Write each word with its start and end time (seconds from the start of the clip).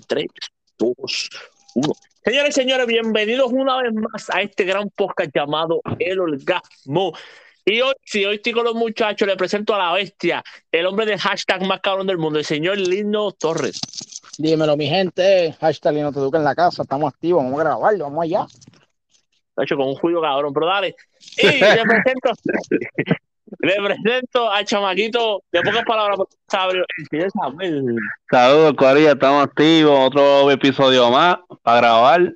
3, 0.00 0.26
2, 0.78 0.94
1. 1.74 1.92
Señores 2.24 2.50
y 2.50 2.60
señores, 2.60 2.86
bienvenidos 2.86 3.52
una 3.52 3.82
vez 3.82 3.92
más 3.92 4.30
a 4.30 4.42
este 4.42 4.64
gran 4.64 4.88
podcast 4.90 5.30
llamado 5.34 5.80
El 5.98 6.20
Orgasmo. 6.20 7.12
Y 7.64 7.80
hoy, 7.80 7.94
si 8.04 8.24
hoy 8.24 8.36
estoy 8.36 8.52
con 8.52 8.64
los 8.64 8.74
muchachos, 8.74 9.26
le 9.28 9.36
presento 9.36 9.74
a 9.74 9.78
la 9.78 9.92
bestia, 9.92 10.42
el 10.70 10.86
hombre 10.86 11.06
de 11.06 11.18
hashtag 11.18 11.64
más 11.64 11.80
cabrón 11.80 12.06
del 12.06 12.18
mundo, 12.18 12.38
el 12.38 12.44
señor 12.44 12.78
Lino 12.78 13.32
Torres. 13.32 13.80
Dímelo, 14.38 14.76
mi 14.76 14.86
gente. 14.88 15.54
Hashtag 15.60 15.94
Lino 15.94 16.12
Te 16.12 16.36
en 16.36 16.44
la 16.44 16.54
casa. 16.54 16.82
Estamos 16.82 17.12
activos. 17.12 17.44
Vamos 17.44 17.60
a 17.60 17.64
grabarlo. 17.64 18.04
Vamos 18.04 18.24
allá. 18.24 18.46
De 19.56 19.64
hecho, 19.64 19.76
con 19.76 19.88
un 19.88 19.94
juicio 19.94 20.20
cabrón, 20.20 20.52
pero 20.54 20.66
dale. 20.66 20.96
Y 21.36 21.46
le 21.60 21.82
presento, 21.82 22.32
le 23.58 23.74
presento 23.74 24.50
al 24.50 24.64
chamaquito 24.64 25.42
de 25.52 25.60
pocas 25.62 25.84
palabras, 25.84 26.18
Saludos, 28.30 28.74
Corea, 28.76 29.12
estamos 29.12 29.44
activos, 29.44 30.06
otro 30.06 30.50
episodio 30.50 31.10
más 31.10 31.36
para 31.62 31.78
grabar, 31.78 32.32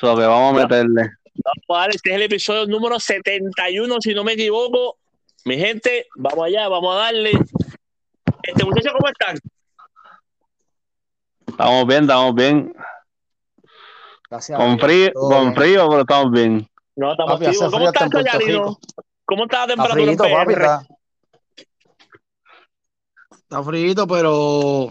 so 0.00 0.16
que 0.16 0.22
vamos 0.22 0.58
a 0.58 0.62
meterle. 0.62 1.10
Vamos 1.68 1.88
este 1.94 2.10
es 2.10 2.16
el 2.16 2.22
episodio 2.22 2.66
número 2.66 2.98
71, 2.98 3.96
si 4.00 4.14
no 4.14 4.24
me 4.24 4.32
equivoco. 4.32 4.98
Mi 5.44 5.56
gente, 5.56 6.06
vamos 6.16 6.46
allá, 6.46 6.68
vamos 6.68 6.96
a 6.96 6.98
darle. 6.98 7.32
Este 8.42 8.64
muchacho, 8.64 8.90
¿cómo 8.92 9.08
están? 9.08 9.38
Estamos 11.46 11.86
bien, 11.86 12.02
estamos 12.02 12.34
bien. 12.34 12.74
Gracias 14.30 14.58
con 14.58 14.78
frío, 14.78 15.12
con 15.14 15.54
frío, 15.54 15.88
pero 15.88 16.00
estamos 16.00 16.32
bien. 16.32 16.68
No, 16.96 17.12
estamos 17.12 17.40
activos. 17.40 17.70
¿Cómo 17.70 17.86
estás, 17.86 18.10
Yarino? 18.24 18.78
¿Cómo 19.28 19.44
está 19.44 19.66
la 19.66 19.74
temperatura 19.74 20.12
está 20.12 20.24
papi, 20.30 20.52
está, 20.54 20.82
está 23.30 23.62
frío, 23.62 24.06
pero 24.06 24.88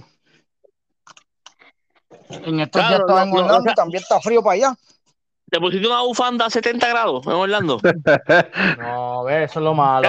en 2.29 2.59
estos 2.59 2.87
días 2.87 2.99
estaba 2.99 3.23
en 3.23 3.33
Orlando 3.33 3.73
también 3.75 4.03
está 4.03 4.21
frío 4.21 4.43
para 4.43 4.53
allá. 4.53 4.75
¿Te 5.49 5.59
pusiste 5.59 5.87
una 5.87 6.01
bufanda 6.01 6.45
a 6.45 6.49
70 6.51 6.87
grados 6.87 7.25
en 7.25 7.31
Orlando? 7.31 7.79
no, 8.77 9.23
ve, 9.23 9.45
eso 9.45 9.59
es 9.59 9.63
lo 9.63 9.73
malo. 9.73 10.07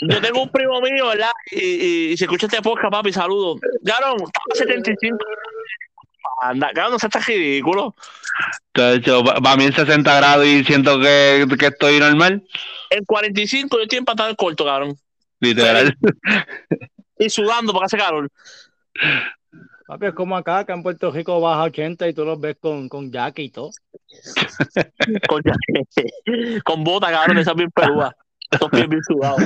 yo 0.00 0.20
tengo 0.20 0.42
un 0.42 0.50
primo 0.50 0.80
mío, 0.80 1.06
¿verdad? 1.06 1.30
Y, 1.52 2.10
y, 2.10 2.16
si 2.16 2.24
escucha 2.24 2.46
este 2.46 2.60
podcast, 2.60 2.90
papi, 2.90 3.12
saludos. 3.12 3.60
Claro, 3.84 4.16
está 4.16 4.40
a 4.54 4.56
75 4.56 5.18
Anda, 6.42 6.70
claro, 6.74 6.90
no 6.90 6.98
se 6.98 7.06
está 7.06 7.20
ridículo. 7.20 7.94
De 8.74 8.96
hecho, 8.96 9.22
va 9.22 9.56
mí 9.56 9.66
en 9.66 9.72
60 9.72 10.16
grados 10.16 10.44
y 10.44 10.64
siento 10.64 10.98
que, 10.98 11.46
que 11.56 11.66
estoy 11.66 12.00
normal. 12.00 12.42
En 12.90 13.04
45 13.04 13.76
yo 13.76 13.82
estoy 13.82 13.98
empatado 13.98 14.30
el 14.30 14.36
corto, 14.36 14.64
cabrón. 14.64 14.96
Literal. 15.40 15.96
Y 17.18 17.30
sudando 17.30 17.72
porque 17.72 17.86
hace 17.86 17.96
calor. 17.96 18.30
Papi, 19.86 20.06
es 20.06 20.12
como 20.12 20.36
acá, 20.36 20.66
que 20.66 20.72
en 20.72 20.82
Puerto 20.82 21.10
Rico 21.10 21.40
baja 21.40 21.62
80 21.62 22.08
y 22.08 22.12
tú 22.12 22.26
los 22.26 22.38
ves 22.38 22.56
con, 22.60 22.90
con 22.90 23.10
jaque 23.10 23.42
y 23.42 23.50
todo. 23.50 23.70
con 25.28 25.42
jaque. 25.42 26.60
Con 26.62 26.84
bota, 26.84 27.10
cabrón, 27.10 27.38
esa 27.38 27.54
bien 27.54 27.70
pelúa. 27.70 28.14
Esos 28.50 28.70
pies 28.70 28.88
bien 28.88 29.02
sudados. 29.02 29.40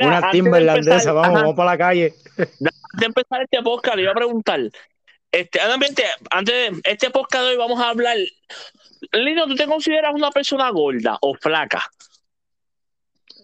Una 0.00 0.30
Timberland 0.30 0.84
de 0.84 0.96
esa, 0.96 1.12
vamos, 1.12 1.40
vamos 1.40 1.56
para 1.56 1.72
la 1.72 1.78
calle. 1.78 2.14
Antes 2.38 2.78
de 2.94 3.06
empezar 3.06 3.42
este 3.42 3.62
podcast, 3.62 3.96
le 3.96 4.02
iba 4.02 4.12
a 4.12 4.14
preguntar. 4.14 4.60
Este, 5.30 5.60
antes 5.60 6.54
de 6.54 6.80
este 6.84 7.10
podcast 7.10 7.44
de 7.44 7.50
hoy 7.50 7.56
vamos 7.56 7.80
a 7.80 7.88
hablar 7.90 8.16
Lino, 9.12 9.46
¿tú 9.46 9.54
te 9.54 9.66
consideras 9.66 10.14
una 10.14 10.30
persona 10.30 10.70
gorda 10.70 11.18
o 11.20 11.34
flaca? 11.34 11.82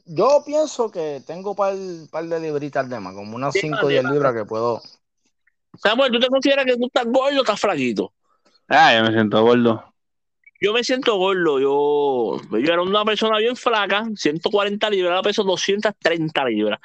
Yo 0.07 0.43
pienso 0.47 0.91
que 0.91 1.23
tengo 1.27 1.51
un 1.51 2.09
par, 2.11 2.25
de 2.25 2.41
libritas 2.41 2.89
de 2.89 3.01
más, 3.01 3.15
como 3.15 3.37
unas 3.37 3.55
5 3.55 3.79
o 3.83 3.89
10 3.89 4.05
libras 4.05 4.35
que 4.35 4.45
puedo. 4.45 4.81
Samuel, 5.77 6.13
¿tú 6.13 6.19
te 6.19 6.29
consideras 6.29 6.65
que 6.65 6.77
tú 6.77 6.87
estás 6.87 7.05
gordo 7.05 7.39
o 7.39 7.43
estás 7.43 7.61
flaquito? 7.61 8.13
Ah, 8.69 8.95
yo 8.97 9.03
me 9.05 9.13
siento 9.13 9.43
gordo. 9.43 9.95
Yo 10.61 10.73
me 10.73 10.83
siento 10.83 11.17
gordo. 11.17 11.61
Yo, 11.61 12.41
yo 12.59 12.73
era 12.73 12.83
una 12.83 13.05
persona 13.05 13.39
bien 13.39 13.55
flaca, 13.55 14.05
140 14.15 14.91
libras, 14.91 15.11
ahora 15.11 15.23
peso 15.23 15.45
230 15.45 16.45
libras. 16.47 16.81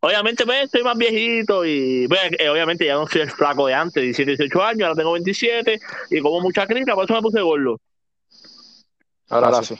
Obviamente, 0.00 0.44
pues, 0.44 0.64
estoy 0.64 0.82
más 0.82 0.98
viejito 0.98 1.64
y, 1.64 2.06
pues, 2.08 2.20
eh, 2.38 2.48
obviamente, 2.50 2.84
ya 2.84 2.94
no 2.94 3.06
soy 3.06 3.22
el 3.22 3.30
flaco 3.30 3.66
de 3.66 3.74
antes, 3.74 4.02
17, 4.02 4.32
18 4.32 4.62
años, 4.62 4.82
ahora 4.82 4.96
tengo 4.96 5.12
27 5.12 5.78
y 6.10 6.20
como 6.20 6.40
mucha 6.40 6.66
crítica, 6.66 6.94
por 6.94 7.04
eso 7.04 7.14
me 7.14 7.22
puse 7.22 7.40
gordo. 7.40 7.80
Ahora, 9.28 9.62
sí. 9.62 9.74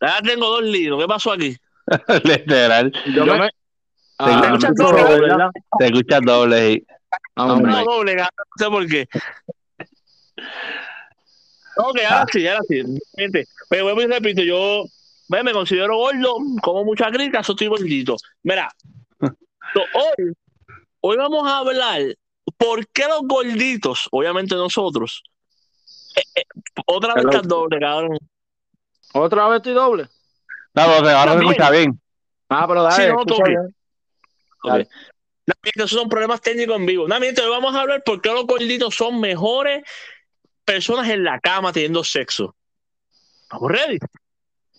Ya 0.00 0.20
tengo 0.22 0.48
dos 0.48 0.62
libros. 0.62 1.00
¿Qué 1.00 1.08
pasó 1.08 1.32
aquí? 1.32 1.56
Literal. 2.24 2.92
Yo, 3.14 3.26
me... 3.26 3.50
Ah, 4.18 4.40
te, 4.40 4.46
escuchas 4.46 4.74
doble, 4.74 5.20
¿verdad? 5.20 5.50
Te 5.78 5.86
escuchas 5.86 6.20
doble. 6.22 6.84
No, 7.36 7.60
no, 7.60 7.84
doble, 7.84 8.16
no 8.16 8.24
sé 8.56 8.66
por 8.66 8.86
qué. 8.86 9.08
Ok, 11.76 11.98
ahora 12.08 12.26
sí, 12.30 12.46
ahora 12.46 12.60
sí. 12.68 12.82
Pero 13.68 13.84
vuelvo 13.84 14.02
y 14.02 14.06
repito, 14.06 14.42
yo 14.42 14.84
me 15.28 15.52
considero 15.52 15.96
gordo, 15.96 16.36
como 16.62 16.84
mucha 16.84 17.10
crítica, 17.10 17.40
estoy 17.40 17.66
gordito. 17.68 18.16
Mira, 18.42 18.68
hoy, 19.20 20.32
hoy 21.00 21.16
vamos 21.16 21.48
a 21.48 21.58
hablar 21.58 22.02
por 22.58 22.86
qué 22.88 23.04
los 23.08 23.22
gorditos, 23.22 24.08
obviamente 24.10 24.54
nosotros, 24.54 25.22
eh, 26.16 26.44
otra 26.86 27.14
vez 27.14 27.24
estás 27.24 27.46
doble, 27.46 27.78
cabrón. 27.80 28.18
¿Otra 29.14 29.48
vez 29.48 29.56
estoy 29.58 29.74
doble? 29.74 30.08
No, 30.74 30.86
porque 30.86 31.10
ahora 31.10 31.34
me 31.34 31.44
escucha 31.44 31.70
bien. 31.70 32.00
Ah, 32.48 32.66
pero 32.66 32.82
dale, 32.82 32.96
sí, 32.96 33.12
no, 33.12 33.20
escucha 33.20 33.44
bien. 33.44 33.76
Okay. 34.62 34.88
No, 35.46 35.54
esos 35.62 35.90
son 35.90 36.08
problemas 36.08 36.40
técnicos 36.40 36.76
en 36.76 36.86
vivo. 36.86 37.08
No, 37.08 37.16
hoy 37.16 37.34
vamos 37.50 37.74
a 37.74 37.80
hablar 37.80 38.02
por 38.04 38.20
qué 38.20 38.30
los 38.30 38.46
gorditos 38.46 38.94
son 38.94 39.20
mejores 39.20 39.82
personas 40.64 41.08
en 41.08 41.24
la 41.24 41.40
cama 41.40 41.72
teniendo 41.72 42.04
sexo. 42.04 42.54
¿Estamos 43.42 43.70
ready? 43.70 43.98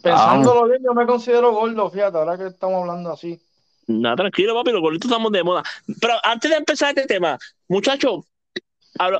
Pensándolo 0.02 0.68
bien, 0.68 0.82
yo 0.84 0.94
me 0.94 1.06
considero 1.06 1.52
gordo, 1.54 1.90
fíjate, 1.90 2.18
ahora 2.18 2.38
que 2.38 2.48
estamos 2.48 2.82
hablando 2.82 3.12
así. 3.12 3.40
Nada, 3.88 4.16
tranquilo, 4.16 4.54
papi, 4.56 4.72
los 4.72 4.82
gorditos 4.82 5.10
estamos 5.10 5.32
de 5.32 5.44
moda. 5.44 5.64
Pero 6.00 6.16
antes 6.24 6.50
de 6.50 6.58
empezar 6.58 6.90
este 6.90 7.06
tema, 7.06 7.38
muchachos, 7.68 8.26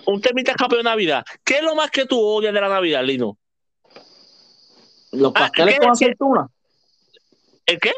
un 0.06 0.22
temita 0.22 0.52
escape 0.52 0.78
de 0.78 0.84
Navidad. 0.84 1.26
¿Qué 1.44 1.58
es 1.58 1.64
lo 1.64 1.76
más 1.76 1.92
que 1.92 2.06
tú 2.06 2.20
odias 2.20 2.54
de 2.54 2.62
la 2.62 2.70
Navidad, 2.70 3.04
Lino? 3.04 3.38
Los 5.12 5.32
ah, 5.36 5.40
pasteles 5.40 5.80
con 5.80 5.92
aceituna. 5.92 6.48
¿El 7.66 7.80
qué? 7.80 7.94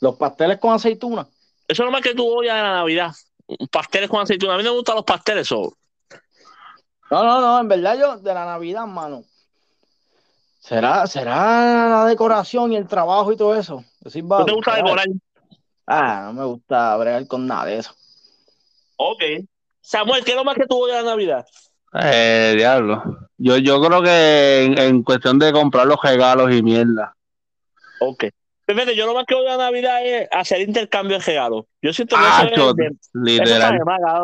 Los 0.00 0.16
pasteles 0.16 0.58
con 0.58 0.72
aceituna. 0.72 1.26
Eso 1.66 1.82
es 1.82 1.86
lo 1.86 1.90
más 1.90 2.02
que 2.02 2.14
tú 2.14 2.26
odias 2.26 2.56
de 2.56 2.62
la 2.62 2.74
Navidad. 2.74 3.12
Pasteles 3.70 4.10
con 4.10 4.20
aceituna. 4.20 4.54
A 4.54 4.56
mí 4.56 4.62
me 4.62 4.70
gustan 4.70 4.96
los 4.96 5.04
pasteles. 5.04 5.50
No, 5.50 5.72
no, 7.10 7.40
no. 7.40 7.60
En 7.60 7.68
verdad, 7.68 7.98
yo 7.98 8.16
de 8.18 8.34
la 8.34 8.44
Navidad, 8.44 8.86
mano. 8.86 9.24
¿Será, 10.58 11.06
será 11.06 11.88
la 11.90 12.06
decoración 12.06 12.72
y 12.72 12.76
el 12.76 12.86
trabajo 12.86 13.32
y 13.32 13.36
todo 13.36 13.54
eso? 13.54 13.84
¿No 14.02 14.44
te 14.44 14.52
gusta 14.52 14.76
decorar? 14.76 15.06
Ah, 15.86 16.22
no 16.26 16.32
me 16.32 16.44
gusta 16.46 16.96
bregar 16.96 17.26
con 17.26 17.46
nada 17.46 17.66
de 17.66 17.78
eso. 17.78 17.94
Ok. 18.96 19.22
Samuel, 19.84 20.24
¿qué 20.24 20.30
es 20.30 20.36
lo 20.36 20.44
más 20.44 20.56
que 20.56 20.66
tú 20.66 20.82
odias 20.82 20.96
de 20.96 21.02
la 21.04 21.10
Navidad? 21.10 21.46
Eh, 22.02 22.54
diablo. 22.56 23.02
Yo, 23.36 23.58
yo 23.58 23.82
creo 23.82 24.02
que 24.02 24.64
en, 24.64 25.02
cuestión 25.02 25.38
de 25.38 25.52
comprar 25.52 25.86
los 25.86 25.98
regalos 26.02 26.54
y 26.54 26.62
mierda. 26.62 27.14
Ok. 28.00 28.24
Fíjate, 28.66 28.96
yo 28.96 29.04
lo 29.04 29.12
más 29.12 29.26
que 29.26 29.34
odio 29.34 29.52
a 29.52 29.58
Navidad 29.58 30.04
es 30.04 30.26
hacer 30.32 30.62
intercambio 30.62 31.18
de 31.18 31.24
regalos. 31.24 31.66
Yo 31.82 31.92
siento 31.92 32.16
que 32.16 32.22
ah, 32.24 32.48
eso, 32.50 32.74
literal. 33.12 33.78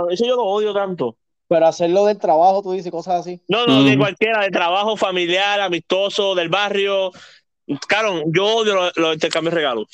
Eso, 0.09 0.25
yo 0.25 0.37
lo 0.37 0.45
odio 0.45 0.73
tanto. 0.73 1.19
Pero 1.47 1.67
hacerlo 1.67 2.07
del 2.07 2.19
trabajo, 2.19 2.63
tú 2.63 2.73
dices 2.73 2.91
cosas 2.91 3.21
así. 3.21 3.43
No, 3.47 3.67
no, 3.67 3.83
de 3.85 3.99
cualquiera, 3.99 4.43
de 4.43 4.51
trabajo 4.51 4.97
familiar, 4.97 5.61
amistoso, 5.61 6.35
del 6.35 6.49
barrio. 6.49 7.13
Claro, 7.87 8.23
yo 8.29 8.47
odio 8.47 8.91
los, 8.97 9.15
intercambios 9.15 9.53
de 9.53 9.61
regalos. 9.61 9.89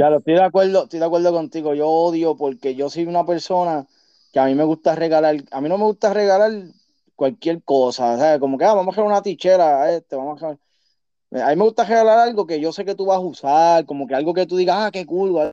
Ya 0.00 0.10
lo 0.10 0.18
estoy 0.18 0.34
de 0.34 0.42
acuerdo, 0.42 0.82
estoy 0.82 0.98
de 0.98 1.06
acuerdo 1.06 1.32
contigo. 1.32 1.74
Yo 1.74 1.86
odio 1.86 2.36
porque 2.36 2.74
yo 2.74 2.90
soy 2.90 3.04
una 3.04 3.24
persona 3.24 3.86
que 4.32 4.40
a 4.40 4.46
mí 4.46 4.54
me 4.54 4.64
gusta 4.64 4.94
regalar, 4.94 5.36
a 5.50 5.60
mí 5.60 5.68
no 5.68 5.78
me 5.78 5.84
gusta 5.84 6.12
regalar 6.12 6.50
cualquier 7.14 7.62
cosa, 7.62 8.16
¿sabes? 8.16 8.40
Como 8.40 8.58
que 8.58 8.64
ah, 8.64 8.74
vamos 8.74 8.92
a 8.92 8.94
hacer 8.96 9.04
una 9.04 9.22
tichera 9.22 9.82
a 9.82 9.92
este, 9.92 10.16
vamos 10.16 10.42
a 10.42 10.48
A 10.48 11.50
mí 11.50 11.56
me 11.56 11.64
gusta 11.64 11.84
regalar 11.84 12.18
algo 12.18 12.46
que 12.46 12.60
yo 12.60 12.72
sé 12.72 12.84
que 12.84 12.94
tú 12.94 13.06
vas 13.06 13.18
a 13.18 13.20
usar, 13.20 13.86
como 13.86 14.06
que 14.06 14.14
algo 14.14 14.32
que 14.34 14.46
tú 14.46 14.56
digas, 14.56 14.76
ah, 14.78 14.90
qué 14.90 15.04
cool. 15.06 15.52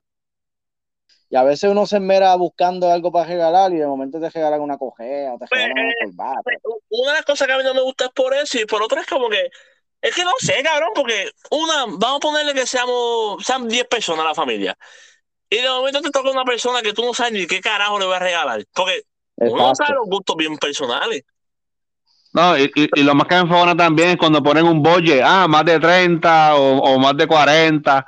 Y 1.28 1.36
a 1.36 1.44
veces 1.44 1.70
uno 1.70 1.86
se 1.86 1.96
esmera 1.96 2.34
buscando 2.34 2.90
algo 2.90 3.12
para 3.12 3.26
regalar 3.26 3.72
y 3.72 3.76
de 3.76 3.86
momento 3.86 4.18
te 4.18 4.30
regalan 4.30 4.60
una 4.60 4.76
cojea 4.78 5.32
te 5.32 5.46
pues, 5.46 5.50
regalan 5.50 5.76
una 6.06 6.34
pues, 6.42 6.58
Una 6.90 7.12
de 7.12 7.16
las 7.18 7.24
cosas 7.24 7.46
que 7.46 7.52
a 7.52 7.58
mí 7.58 7.62
no 7.62 7.74
me 7.74 7.82
gusta 7.82 8.06
es 8.06 8.10
por 8.10 8.34
eso 8.34 8.58
y 8.58 8.64
por 8.64 8.82
otra 8.82 9.02
es 9.02 9.06
como 9.06 9.28
que, 9.28 9.48
es 10.00 10.14
que 10.14 10.24
no 10.24 10.32
sé, 10.38 10.60
cabrón, 10.64 10.90
porque 10.94 11.30
una, 11.50 11.84
vamos 11.86 12.16
a 12.16 12.20
ponerle 12.20 12.54
que 12.54 12.66
seamos, 12.66 13.44
sean 13.44 13.68
10 13.68 13.84
personas 13.84 14.24
la 14.24 14.34
familia. 14.34 14.76
Y 15.50 15.56
de 15.56 15.68
momento 15.68 16.00
te 16.00 16.10
toca 16.10 16.30
una 16.30 16.44
persona 16.44 16.80
que 16.80 16.92
tú 16.92 17.04
no 17.04 17.12
sabes 17.12 17.32
ni 17.32 17.46
qué 17.46 17.60
carajo 17.60 17.98
le 17.98 18.06
vas 18.06 18.20
a 18.20 18.24
regalar. 18.24 18.64
Porque 18.72 19.02
uno 19.36 19.68
no 19.68 19.74
sabe 19.74 19.94
los 19.94 20.06
gustos 20.06 20.36
bien 20.36 20.56
personales. 20.56 21.24
No, 22.32 22.56
y, 22.56 22.70
y, 22.74 23.02
lo 23.02 23.14
más 23.16 23.26
que 23.26 23.34
me 23.34 23.40
enfogona 23.40 23.76
también 23.76 24.10
es 24.10 24.16
cuando 24.16 24.40
ponen 24.40 24.64
un 24.64 24.80
bolle, 24.80 25.20
ah, 25.20 25.48
más 25.48 25.64
de 25.64 25.80
30 25.80 26.54
o, 26.54 26.78
o 26.78 26.98
más 27.00 27.16
de 27.16 27.26
40. 27.26 28.06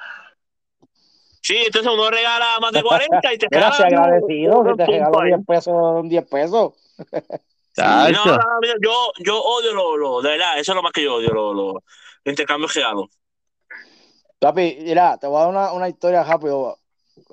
Sí, 1.40 1.56
entonces 1.66 1.92
uno 1.92 2.08
regala 2.08 2.58
más 2.60 2.70
de 2.70 2.84
40 2.84 3.34
y 3.34 3.38
te 3.38 3.46
Gracias, 3.50 3.92
agradecido, 3.92 4.62
que 4.62 4.74
te 4.74 4.86
regalo 4.86 5.22
10 5.22 5.40
pesos, 5.44 6.08
10 6.08 6.28
pesos. 6.28 6.72
Chacho. 7.74 8.24
No, 8.26 8.36
no, 8.36 8.42
yo, 8.80 9.12
yo 9.18 9.42
odio 9.42 9.72
lo, 9.72 9.96
lo, 9.96 10.22
de 10.22 10.30
verdad, 10.30 10.58
eso 10.58 10.72
es 10.72 10.76
lo 10.76 10.82
más 10.82 10.92
que 10.92 11.02
yo 11.02 11.14
odio, 11.16 11.30
los 11.30 11.56
lo, 11.56 11.82
intercambios 12.24 12.72
regalos. 12.74 13.06
Papi, 14.38 14.78
mira, 14.82 15.18
te 15.18 15.26
voy 15.26 15.38
a 15.38 15.40
dar 15.40 15.48
una, 15.48 15.72
una 15.72 15.88
historia 15.88 16.22
rápido. 16.22 16.78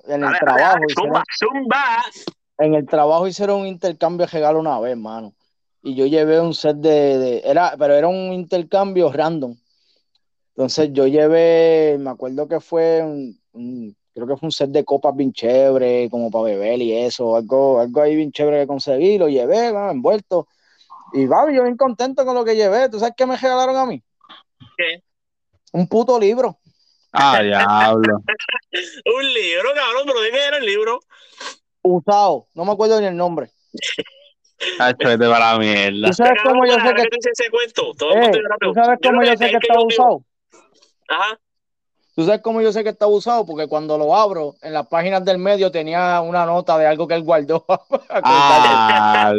En 0.08 0.24
el 0.24 0.40
trabajo, 0.40 0.80
hicieron, 0.90 1.14
Zumba, 1.14 1.24
zumba. 1.38 2.04
en 2.58 2.74
el 2.76 2.86
trabajo 2.88 3.28
hicieron 3.28 3.62
un 3.62 3.68
intercambio 3.68 4.26
de 4.26 4.32
regalo 4.32 4.60
una 4.60 4.80
vez, 4.80 4.98
mano. 4.98 5.34
Y 5.82 5.96
yo 5.96 6.06
llevé 6.06 6.42
un 6.42 6.54
set 6.54 6.78
de, 6.78 7.18
de- 7.18 7.42
era, 7.46 7.76
pero 7.78 7.96
era 7.96 8.08
un 8.08 8.34
intercambio 8.34 9.12
random. 9.12 9.56
Entonces 10.56 10.90
yo 10.92 11.08
llevé, 11.08 11.98
me 12.00 12.10
acuerdo 12.10 12.48
que 12.48 12.60
fue 12.60 13.02
un, 13.02 13.40
un- 13.54 13.96
creo 14.14 14.28
que 14.28 14.36
fue 14.36 14.48
un 14.48 14.52
set 14.52 14.70
de 14.72 14.84
copas 14.84 15.16
bien 15.16 15.32
chévere, 15.32 16.10
como 16.10 16.30
para 16.30 16.46
beber 16.46 16.82
y 16.82 16.94
eso, 16.94 17.36
algo, 17.38 17.80
algo 17.80 18.02
ahí 18.02 18.16
bien 18.16 18.32
chévere 18.34 18.62
que 18.62 18.68
conseguí, 18.68 19.18
lo 19.18 19.30
llevé, 19.30 19.72
va, 19.72 19.92
envuelto. 19.92 20.48
Y 21.14 21.26
va, 21.26 21.50
yo 21.52 21.64
bien 21.64 21.78
contento 21.78 22.26
con 22.26 22.36
lo 22.36 22.44
que 22.44 22.56
llevé. 22.56 22.90
¿Tú 22.90 23.00
sabes 23.00 23.14
qué 23.16 23.26
me 23.26 23.38
regalaron 23.38 23.78
a 23.78 23.86
mí? 23.86 24.04
¿Qué? 24.78 25.02
Un 25.72 25.88
puto 25.88 26.20
libro. 26.20 26.60
Ah, 27.12 27.42
diablo. 27.42 28.24
Un 29.18 29.34
libro, 29.34 29.70
cabrón, 29.74 30.04
pero 30.06 30.22
dime 30.22 30.40
era 30.40 30.58
el 30.58 30.66
libro. 30.66 31.00
Usado, 31.82 32.48
no 32.54 32.66
me 32.66 32.72
acuerdo 32.74 33.00
ni 33.00 33.08
el 33.08 33.16
nombre. 33.18 33.50
Chacho, 34.78 35.08
vete 35.08 35.28
para 35.30 35.54
la 35.54 35.60
mierda. 35.60 36.08
¿Tú 36.08 36.14
sabes 36.14 36.34
Cabrón, 36.44 36.54
cómo 36.54 36.66
yo 36.66 36.74
sé 36.74 36.94
que, 36.94 37.04
que 37.04 37.10
te 37.10 37.18
hice 37.18 37.30
ese 37.32 37.50
cuento. 37.50 37.94
Todo 37.98 38.14
el 38.14 38.24
eh, 38.24 38.42
¿tú 38.60 38.74
sabes 38.74 39.00
cómo 39.02 39.24
yo 39.24 39.32
sé 39.32 39.50
que 39.50 39.56
es 39.56 39.64
está 39.64 39.80
usado? 39.80 40.24
Ajá. 41.08 41.40
¿Tú 42.16 42.26
sabes 42.26 42.42
cómo 42.42 42.62
yo 42.62 42.74
sé 42.74 42.84
que 42.84 42.90
está 42.90 43.08
usado? 43.08 43.46
Porque 43.46 43.68
cuando 43.68 43.98
lo 43.98 44.14
abro, 44.14 44.56
en 44.62 44.74
las 44.74 44.88
páginas 44.88 45.24
del 45.24 45.38
medio 45.38 45.72
tenía 45.72 46.20
una 46.20 46.46
nota 46.46 46.78
de 46.78 46.86
algo 46.86 47.08
que 47.08 47.16
él 47.16 47.24
guardó. 47.24 47.66
Ah, 48.10 49.34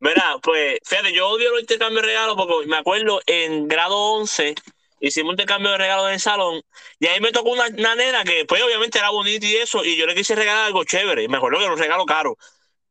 Mira, 0.00 0.38
pues, 0.42 0.80
fíjate, 0.82 1.12
yo 1.12 1.28
odio 1.28 1.52
los 1.52 1.60
intercambios 1.60 2.02
de 2.02 2.08
regalos 2.08 2.34
porque 2.36 2.66
me 2.66 2.78
acuerdo 2.78 3.20
en 3.26 3.68
grado 3.68 3.96
11 3.96 4.56
hicimos 5.00 5.30
un 5.30 5.34
intercambio 5.34 5.72
de 5.72 5.78
regalos 5.78 6.08
en 6.08 6.14
el 6.14 6.20
salón 6.20 6.62
y 6.98 7.06
ahí 7.06 7.20
me 7.20 7.32
tocó 7.32 7.50
una, 7.50 7.66
una 7.68 7.94
nena 7.94 8.24
que 8.24 8.44
pues 8.46 8.62
obviamente 8.62 8.98
era 8.98 9.10
bonita 9.10 9.46
y 9.46 9.56
eso 9.56 9.84
y 9.84 9.96
yo 9.96 10.06
le 10.06 10.14
quise 10.14 10.34
regalar 10.34 10.66
algo 10.66 10.84
chévere 10.84 11.22
y 11.24 11.28
me 11.28 11.36
acuerdo 11.38 11.58
que 11.58 11.64
era 11.64 11.74
un 11.74 11.78
regalo 11.80 12.04
caro 12.06 12.36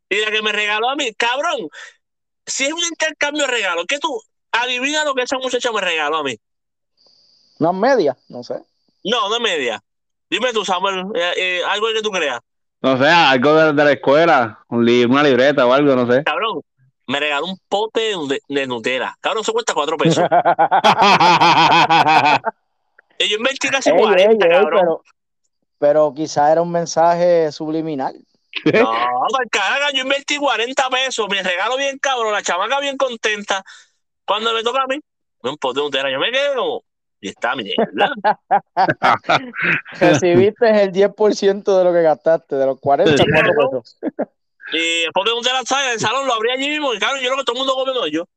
y 0.10 0.18
la 0.22 0.32
que 0.32 0.42
me 0.42 0.52
regaló 0.52 0.90
a 0.90 0.96
mí, 0.96 1.14
cabrón, 1.16 1.68
si 2.46 2.66
es 2.66 2.74
un 2.74 2.84
intercambio 2.84 3.44
de 3.46 3.52
regalos, 3.52 3.86
¿qué 3.88 4.00
tú 4.00 4.22
adivina 4.52 5.04
lo 5.04 5.16
que 5.16 5.24
esa 5.24 5.38
muchacha 5.38 5.72
me 5.72 5.82
regaló 5.82 6.18
a 6.18 6.24
mí? 6.24 6.38
Unas 7.60 7.74
medias, 7.74 8.18
no 8.30 8.44
sé. 8.44 8.56
No, 9.04 9.30
no 9.30 9.36
es 9.36 9.42
media. 9.42 9.82
Dime 10.30 10.52
tú, 10.54 10.66
Samuel, 10.66 11.06
eh, 11.16 11.34
eh, 11.38 11.62
algo 11.68 11.88
que 11.94 12.02
tú 12.02 12.12
creas. 12.12 12.40
no 12.82 12.98
sé, 12.98 13.06
algo 13.08 13.56
de, 13.56 13.74
de 13.74 13.84
la 13.84 13.92
escuela, 13.94 14.60
un 14.70 14.86
li- 14.86 15.06
una 15.06 15.24
libreta 15.24 15.66
o 15.66 15.74
algo, 15.74 15.96
no 15.96 16.12
sé. 16.12 16.24
Cabrón, 16.24 16.62
me 17.08 17.20
regaló 17.20 17.46
un 17.48 17.60
pote 17.70 18.14
de, 18.28 18.40
de 18.48 18.68
Nutella. 18.68 19.16
Cabrón, 19.22 19.42
eso 19.42 19.54
cuesta 19.54 19.74
cuatro 19.74 19.98
pesos. 19.98 20.24
y 23.20 23.30
yo 23.30 23.38
invertí 23.38 23.70
casi 23.70 23.90
Ey, 23.92 23.98
40, 23.98 24.22
ey, 24.46 24.52
ey, 24.52 24.58
cabrón. 24.62 24.80
pero, 24.80 25.04
pero 25.78 26.14
quizá 26.16 26.52
era 26.52 26.62
un 26.62 26.72
mensaje 26.72 27.52
subliminal. 27.52 28.16
No, 28.74 28.92
carajo, 29.52 29.92
yo 29.94 30.04
invertí 30.04 30.38
40 30.38 30.90
pesos, 30.90 31.28
me 31.30 31.44
regalo 31.44 31.76
bien 31.78 31.98
cabrón, 32.00 32.32
la 32.32 32.42
chamaca 32.42 32.80
bien 32.80 32.96
contenta. 32.98 33.64
Cuando 34.26 34.54
me 34.54 34.64
toca 34.64 34.84
a 34.84 34.88
mí, 34.88 34.98
un 35.44 35.58
pote 35.58 35.80
de 35.80 35.86
Nutella, 35.86 36.10
yo 36.10 36.20
me 36.20 36.32
quedé 36.32 36.56
como, 36.56 36.84
y 37.22 37.28
está 37.30 37.54
mierda. 37.56 38.10
Recibiste 40.00 40.84
el 40.84 40.92
10% 40.92 41.78
de 41.78 41.84
lo 41.84 41.94
que 41.94 42.02
gastaste, 42.02 42.56
de 42.56 42.66
los 42.66 42.80
40 42.80 43.18
Sí, 43.18 43.24
cuatro 43.32 43.52
cabrón. 43.54 43.84
pesos. 43.84 43.98
Y 44.74 45.04
el 45.04 45.12
pote 45.14 45.30
de 45.30 45.36
Nutella, 45.36 45.62
¿sabes? 45.66 45.88
En 45.88 45.94
el 45.94 46.00
salón 46.00 46.28
lo 46.28 46.34
abrí 46.34 46.52
allí 46.52 46.70
mismo, 46.70 46.94
y 46.94 47.00
claro, 47.00 47.18
yo 47.22 47.30
lo 47.30 47.38
que 47.38 47.44
todo 47.44 47.56
el 47.56 47.60
mundo 47.60 47.74
come 47.76 47.94
no 47.94 48.08
yo. 48.08 48.28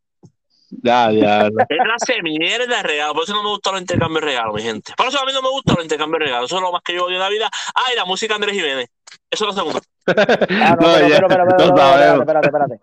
ya, 0.83 1.09
diablo. 1.09 1.65
Es 1.69 1.79
clase 1.79 2.15
de 2.15 2.23
mierda 2.23 2.77
de 2.77 2.83
regalo, 2.83 3.15
por 3.15 3.25
eso 3.25 3.33
no 3.33 3.43
me 3.43 3.49
gustan 3.51 3.73
los 3.75 3.81
intercambios 3.83 4.21
de 4.21 4.27
regalos, 4.27 4.55
mi 4.55 4.63
gente. 4.63 4.93
Por 4.97 5.07
eso 5.07 5.21
a 5.21 5.25
mí 5.25 5.33
no 5.33 5.43
me 5.43 5.51
gustan 5.51 5.77
los 5.77 5.85
intercambios 5.85 6.21
de 6.21 6.27
regalos, 6.27 6.51
eso 6.51 6.57
es 6.57 6.63
lo 6.63 6.73
más 6.73 6.83
que 6.83 6.95
yo 6.95 7.07
odio 7.07 7.17
en 7.17 7.23
la 7.23 7.29
vida. 7.29 7.51
Ah, 7.75 7.93
y 7.93 7.97
la 7.97 8.05
música 8.05 8.35
de 8.35 8.37
Andrés 8.37 8.55
Jiménez. 8.55 8.89
Eso 9.31 9.49
es 9.49 9.55
lo 9.57 9.63
segundo. 9.63 9.81
Ah, 10.07 10.77
no, 10.81 10.87
No, 10.87 10.95
pero, 10.95 11.09
ya, 11.09 11.19
pero, 11.19 11.29
pero, 11.29 11.65
espérate, 11.65 12.19
espérate, 12.21 12.47
espérate. 12.47 12.81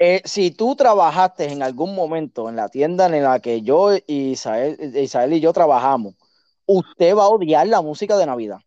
Eh, 0.00 0.22
si 0.24 0.52
tú 0.52 0.76
trabajaste 0.76 1.50
en 1.50 1.62
algún 1.62 1.94
momento 1.94 2.48
en 2.48 2.54
la 2.54 2.68
tienda 2.68 3.06
en 3.06 3.22
la 3.22 3.40
que 3.40 3.62
yo 3.62 3.96
y 3.96 4.30
Isael, 4.30 4.78
Isael 4.96 5.32
y 5.32 5.40
yo 5.40 5.52
trabajamos, 5.52 6.14
usted 6.66 7.16
va 7.16 7.24
a 7.24 7.28
odiar 7.28 7.66
la 7.66 7.82
música 7.82 8.16
de 8.16 8.26
Navidad. 8.26 8.60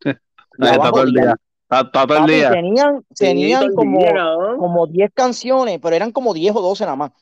La 0.58 0.70
va 0.70 0.72
Está 0.72 0.88
a 0.88 0.90
todo 0.90 1.02
el 1.02 1.08
odiar. 1.10 1.36
Está, 1.80 2.06
todo 2.06 2.18
el 2.18 2.26
día. 2.26 2.50
tenían, 2.50 3.04
tenían 3.16 3.70
Sí, 3.70 3.74
como, 3.74 3.98
día, 3.98 4.12
cabrón. 4.12 4.58
como 4.58 4.86
10 4.86 5.10
canciones, 5.14 5.78
pero 5.82 5.96
eran 5.96 6.12
como 6.12 6.34
10 6.34 6.54
o 6.54 6.60
12 6.60 6.84
nada 6.84 6.96
más, 6.96 7.12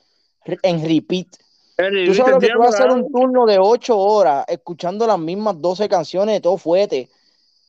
en 0.62 0.82
repeat. 0.82 1.28
El 1.76 2.06
Tú 2.06 2.14
sabes 2.14 2.34
lo 2.34 2.40
que 2.40 2.48
tú 2.48 2.58
vas 2.58 2.74
a 2.74 2.84
hacer 2.84 2.90
un 2.94 3.10
turno 3.10 3.46
de 3.46 3.58
8 3.58 3.96
horas 3.96 4.44
escuchando 4.48 5.06
las 5.06 5.18
mismas 5.18 5.60
12 5.60 5.88
canciones 5.88 6.34
de 6.34 6.40
todo 6.40 6.58
fuete. 6.58 7.08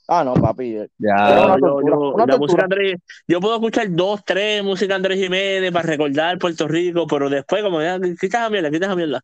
Ah, 0.08 0.24
no, 0.26 0.34
papi. 0.34 0.74
Ya. 0.98 1.46
una 1.46 1.56
yo, 1.56 1.60
tortura, 1.60 1.96
yo- 1.96 2.26
la 2.28 2.38
música. 2.38 2.64
Andrés, 2.64 2.96
yo 3.28 3.40
puedo 3.40 3.56
escuchar 3.56 3.86
dos, 3.92 4.22
tres 4.26 4.62
música 4.64 4.96
Andrés 4.96 5.20
Jiménez 5.20 5.72
para 5.72 5.88
recordar 5.88 6.38
Puerto 6.38 6.68
Rico, 6.68 7.08
pero 7.08 7.30
después 7.30 7.64
como 7.64 7.82
ya, 7.82 7.98
quitas 8.20 8.42
a 8.42 8.50
mierda, 8.50 8.70
quitas 8.70 8.90
a 8.90 8.96
mierda. 8.96 9.22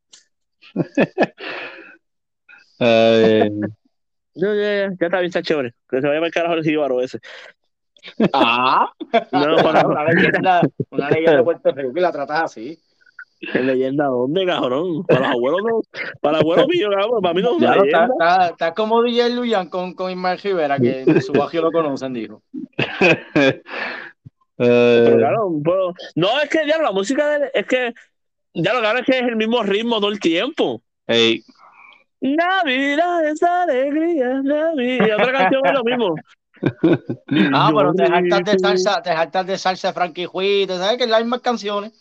Ya, 4.37 4.53
ya, 4.53 4.61
ya, 4.61 4.89
ya 4.99 5.05
está 5.07 5.19
bien, 5.19 5.25
está 5.25 5.41
chévere. 5.41 5.73
Que 5.89 6.01
se 6.01 6.07
vaya 6.07 6.19
para 6.19 6.27
el 6.27 6.33
carajo 6.33 6.53
el 6.53 6.63
jíbaro 6.63 7.01
ese. 7.01 7.19
Ah, 8.33 8.91
No, 9.31 9.55
para, 9.63 9.87
una 9.87 10.03
leyenda, 10.05 10.61
una 10.91 11.09
leyenda 11.09 11.37
de 11.37 11.43
Puerto 11.43 11.71
Rico 11.71 11.91
y 11.95 11.99
la 12.01 12.11
tratas 12.11 12.43
así. 12.43 12.77
¿Qué 13.39 13.59
leyenda 13.59 14.05
dónde, 14.05 14.45
cabrón? 14.45 15.03
Para 15.05 15.19
los 15.19 15.29
abuelos 15.29 15.61
no, 15.63 15.81
para 16.21 16.33
los 16.33 16.41
abuelos 16.41 16.67
míos, 16.69 16.89
cabrón, 16.95 17.21
para 17.21 17.33
mí 17.33 17.41
no 17.41 17.51
es 17.51 17.57
una 17.57 17.71
está, 17.71 17.83
leyenda. 17.83 18.07
está, 18.11 18.47
está 18.47 18.73
como 18.73 19.03
DJ 19.03 19.29
Luyan 19.31 19.69
con, 19.69 19.93
con 19.93 20.11
Ismael 20.11 20.39
Rivera, 20.39 20.79
que 20.79 21.01
en 21.01 21.21
su 21.21 21.33
barrio 21.33 21.61
lo 21.63 21.71
conocen, 21.71 22.13
dijo. 22.13 22.41
eh, 23.35 23.61
Pero 24.57 25.17
claro, 25.17 25.49
no, 26.15 26.39
es 26.41 26.49
que 26.49 26.67
ya 26.67 26.81
la 26.81 26.91
música 26.91 27.27
de, 27.39 27.51
es 27.53 27.65
que 27.67 27.93
ya 28.53 28.73
lo 28.73 28.79
claro 28.79 28.99
es 28.99 29.05
que 29.05 29.19
es 29.19 29.23
el 29.23 29.35
mismo 29.35 29.61
ritmo 29.61 29.99
todo 29.99 30.09
el 30.11 30.19
tiempo. 30.19 30.81
ey, 31.05 31.43
Navidad 32.21 33.25
es 33.27 33.41
alegría, 33.43 34.41
Navidad. 34.43 35.07
Y 35.07 35.11
otra 35.11 35.31
canción 35.31 35.61
es 35.65 35.73
lo 35.73 35.83
mismo. 35.83 36.15
Ah, 37.53 37.71
pero 37.75 37.93
te 37.93 38.07
Yo 38.07 38.15
hartas 38.15 38.43
de 38.43 38.59
salsa, 38.59 39.01
te 39.01 39.43
de 39.43 39.57
salsa 39.57 39.93
Frankie 39.93 40.25
Juiz, 40.25 40.67
sabes 40.67 40.97
que 40.97 41.03
es 41.03 41.09
las 41.09 41.21
mismas 41.21 41.41
canciones. 41.41 41.91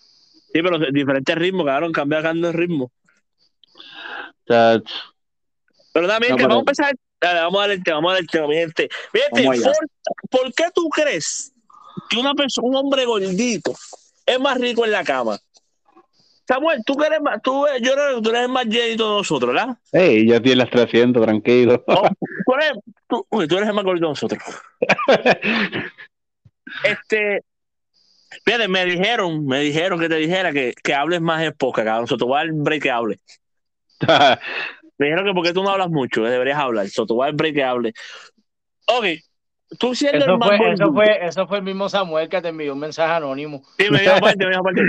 Sí, 0.53 0.63
pero 0.63 0.79
de- 0.79 0.89
diferentes 0.93 1.35
ritmos, 1.37 1.67
cabrón, 1.67 1.93
cambiando 1.93 2.49
el 2.49 2.55
ritmo. 2.55 2.91
Pero 4.47 4.83
también 6.09 6.33
No, 6.33 6.37
que 6.37 6.43
pero- 6.45 6.49
vamos 6.49 6.57
a 6.57 6.61
empezar. 6.61 6.95
Dale, 7.21 7.41
vamos 7.41 7.59
a 7.59 7.61
dar 7.63 7.71
el 7.71 7.83
tema, 7.83 7.97
vamos 7.97 8.11
a 8.11 8.13
dar 8.15 8.21
el 8.23 8.29
tema, 8.29 8.47
mi 8.47 8.55
gente. 8.57 8.89
Mi 9.13 9.21
gente, 9.21 9.43
Vamos 9.49 9.65
allá. 9.65 9.73
¿por, 10.31 10.41
por 10.43 10.55
qué 10.55 10.65
tú 10.75 10.89
crees 10.91 11.53
que 12.11 12.19
una 12.19 12.35
persona, 12.35 12.69
un 12.69 12.77
hombre 12.77 13.05
gordito 13.07 13.73
es 14.27 14.39
más 14.39 14.59
rico 14.59 14.85
en 14.85 14.93
la 14.93 15.03
cama? 15.05 15.39
Samuel, 16.47 16.83
tú 16.87 16.97
que 16.97 17.07
eres 17.07 17.21
más, 17.21 17.43
tú, 17.43 17.67
yo 17.83 17.93
creo 17.93 18.17
que 18.17 18.23
tú 18.23 18.31
eres 18.31 18.49
más 18.49 18.67
llenito 18.67 19.11
de 19.11 19.17
nosotros, 19.17 19.53
¿verdad? 19.53 19.77
Ey, 19.93 20.29
yo 20.29 20.37
estoy 20.37 20.53
en 20.53 20.59
las 20.59 20.71
300, 20.71 21.25
tranquilo. 21.25 21.83
Oh, 21.89 22.09
tú, 22.47 22.55
eres, 22.55 22.73
tú, 23.09 23.27
tú 23.31 23.57
eres 23.57 23.69
el 23.69 23.75
más 23.75 23.85
gordito 23.85 24.07
de 24.07 24.11
nosotros. 24.11 24.43
Este, 26.83 27.43
fíjate, 28.45 28.69
me 28.69 28.85
dijeron, 28.85 29.47
me 29.47 29.61
dijeron 29.61 29.99
que 29.99 30.09
te 30.09 30.17
dijera 30.17 30.53
que, 30.53 30.75
que 30.83 30.95
hables 30.95 31.21
más 31.21 31.43
en 31.43 31.53
poca, 31.53 31.85
cabrón. 31.85 32.07
So, 32.07 32.17
te 32.17 32.25
voy 32.25 32.35
a 32.35 32.39
dar 32.39 32.47
el 32.47 32.53
break 32.55 32.83
que 32.83 32.91
hable. 32.91 33.21
Me 34.99 35.07
dijeron 35.07 35.27
que 35.27 35.35
porque 35.35 35.53
tú 35.53 35.63
no 35.63 35.71
hablas 35.71 35.91
mucho, 35.91 36.23
que 36.23 36.29
deberías 36.29 36.59
hablar. 36.59 36.89
So, 36.89 37.07
te 37.07 37.13
voy 37.13 37.23
a 37.23 37.27
dar 37.27 37.31
el 37.31 37.37
break 37.37 37.55
que 37.55 37.65
hable. 37.65 37.93
Ok, 38.89 39.05
tú 39.79 39.95
siendo 39.95 40.25
el 40.25 40.31
Eso 40.31 40.39
más 40.39 40.49
fue, 40.49 40.59
gordito. 40.59 40.85
eso, 40.85 40.93
fue, 40.93 41.27
eso 41.27 41.47
fue 41.47 41.59
el 41.59 41.65
mismo 41.65 41.89
Samuel 41.89 42.29
que 42.29 42.41
te 42.41 42.49
envió 42.49 42.73
un 42.73 42.79
mensaje 42.81 43.13
anónimo. 43.13 43.63
Sí, 43.79 43.91
me 43.91 44.01
dijo 44.01 44.15
aparte, 44.15 44.45
me 44.45 44.51
dijo 44.51 44.61
aparte. 44.61 44.81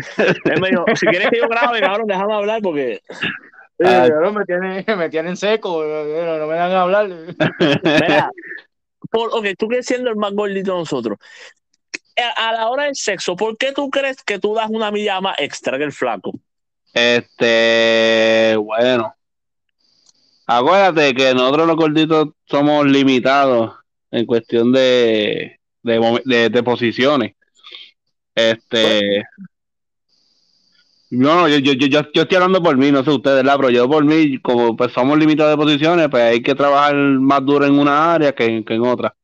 Él 0.45 0.61
me 0.61 0.69
dijo, 0.69 0.85
si 0.95 1.05
quieres 1.07 1.29
que 1.29 1.37
yo 1.37 1.47
grabe, 1.47 1.79
cabrón, 1.81 2.07
déjame 2.07 2.33
hablar 2.33 2.61
porque... 2.61 3.01
Ah. 3.83 4.07
No, 4.21 4.31
me, 4.31 4.43
tienen, 4.45 4.83
me 4.97 5.09
tienen 5.09 5.37
seco, 5.37 5.83
no, 5.83 6.37
no 6.39 6.47
me 6.47 6.55
dan 6.55 6.71
a 6.71 6.81
hablar. 6.81 7.09
Mira, 7.83 8.31
por, 9.11 9.29
ok, 9.33 9.47
tú 9.57 9.67
que 9.67 9.83
siendo 9.83 10.09
el 10.09 10.15
más 10.15 10.33
gordito 10.33 10.73
de 10.73 10.79
nosotros, 10.79 11.19
a, 12.17 12.49
a 12.49 12.53
la 12.53 12.69
hora 12.69 12.85
del 12.85 12.95
sexo, 12.95 13.35
¿por 13.35 13.55
qué 13.57 13.73
tú 13.73 13.91
crees 13.91 14.23
que 14.23 14.39
tú 14.39 14.55
das 14.55 14.69
una 14.69 14.89
milla 14.89 15.21
más 15.21 15.35
extra 15.37 15.77
que 15.77 15.83
el 15.83 15.91
flaco? 15.91 16.31
Este, 16.91 18.55
bueno. 18.57 19.13
Acuérdate 20.47 21.13
que 21.13 21.33
nosotros 21.35 21.67
los 21.67 21.75
gorditos 21.75 22.29
somos 22.45 22.85
limitados 22.87 23.76
en 24.11 24.25
cuestión 24.25 24.71
de, 24.71 25.59
de, 25.83 26.21
de- 26.25 26.49
de 26.49 26.63
posiciones. 26.63 27.33
Este. 28.35 29.23
No, 31.09 31.35
no, 31.35 31.47
yo, 31.47 31.57
yo, 31.59 31.73
yo, 31.73 31.87
yo 31.87 32.21
estoy 32.23 32.35
hablando 32.35 32.61
por 32.61 32.75
mí, 32.75 32.91
no 32.91 33.01
sé 33.03 33.11
ustedes, 33.11 33.37
¿verdad? 33.37 33.55
Pero 33.57 33.69
yo 33.69 33.87
por 33.89 34.03
mí, 34.03 34.39
como 34.39 34.75
pues 34.75 34.91
somos 34.91 35.17
limitados 35.17 35.57
de 35.57 35.63
posiciones, 35.63 36.09
pues 36.09 36.21
hay 36.23 36.41
que 36.41 36.53
trabajar 36.53 36.95
más 36.95 37.45
duro 37.45 37.65
en 37.65 37.79
una 37.79 38.13
área 38.13 38.35
que, 38.35 38.45
en- 38.45 38.63
que 38.65 38.73
en 38.73 38.81
otra. 38.85 39.15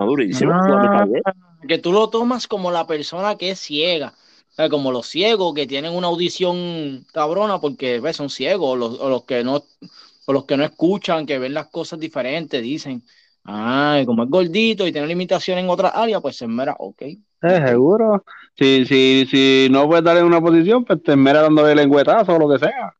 Durísimo. 0.00 0.52
Ah, 0.52 1.06
que 1.68 1.78
tú 1.78 1.92
lo 1.92 2.08
tomas 2.10 2.48
como 2.48 2.72
la 2.72 2.86
persona 2.88 3.36
que 3.36 3.50
es 3.50 3.60
ciega. 3.60 4.14
O 4.50 4.54
sea, 4.54 4.68
como 4.68 4.90
los 4.90 5.06
ciegos 5.06 5.54
que 5.54 5.66
tienen 5.66 5.94
una 5.94 6.08
audición 6.08 7.06
cabrona 7.12 7.60
porque 7.60 8.00
¿ves? 8.00 8.16
son 8.16 8.28
ciegos, 8.28 8.70
o 8.70 8.76
los, 8.76 8.98
o 9.00 9.08
los 9.08 9.24
que 9.24 9.44
no, 9.44 9.62
o 10.26 10.32
los 10.32 10.44
que 10.44 10.56
no 10.56 10.64
escuchan, 10.64 11.24
que 11.24 11.38
ven 11.38 11.54
las 11.54 11.68
cosas 11.68 12.00
diferentes, 12.00 12.60
dicen, 12.60 13.02
ah, 13.44 14.02
como 14.06 14.24
es 14.24 14.30
gordito 14.30 14.86
y 14.86 14.92
tiene 14.92 15.06
limitaciones 15.06 15.64
en 15.64 15.70
otra 15.70 15.88
área, 15.88 16.20
pues 16.20 16.36
se 16.36 16.46
mera, 16.46 16.74
ok. 16.78 17.02
Eh, 17.02 17.18
seguro. 17.66 18.24
Si, 18.56 18.84
si, 18.86 19.26
si 19.30 19.68
no 19.70 19.86
puedes 19.86 20.04
darle 20.04 20.22
una 20.22 20.40
posición, 20.40 20.84
pues 20.84 21.02
te 21.02 21.16
mera 21.16 21.42
dándole 21.42 21.74
lengüetazo 21.74 22.34
o 22.34 22.38
lo 22.38 22.48
que 22.48 22.58
sea. 22.58 22.94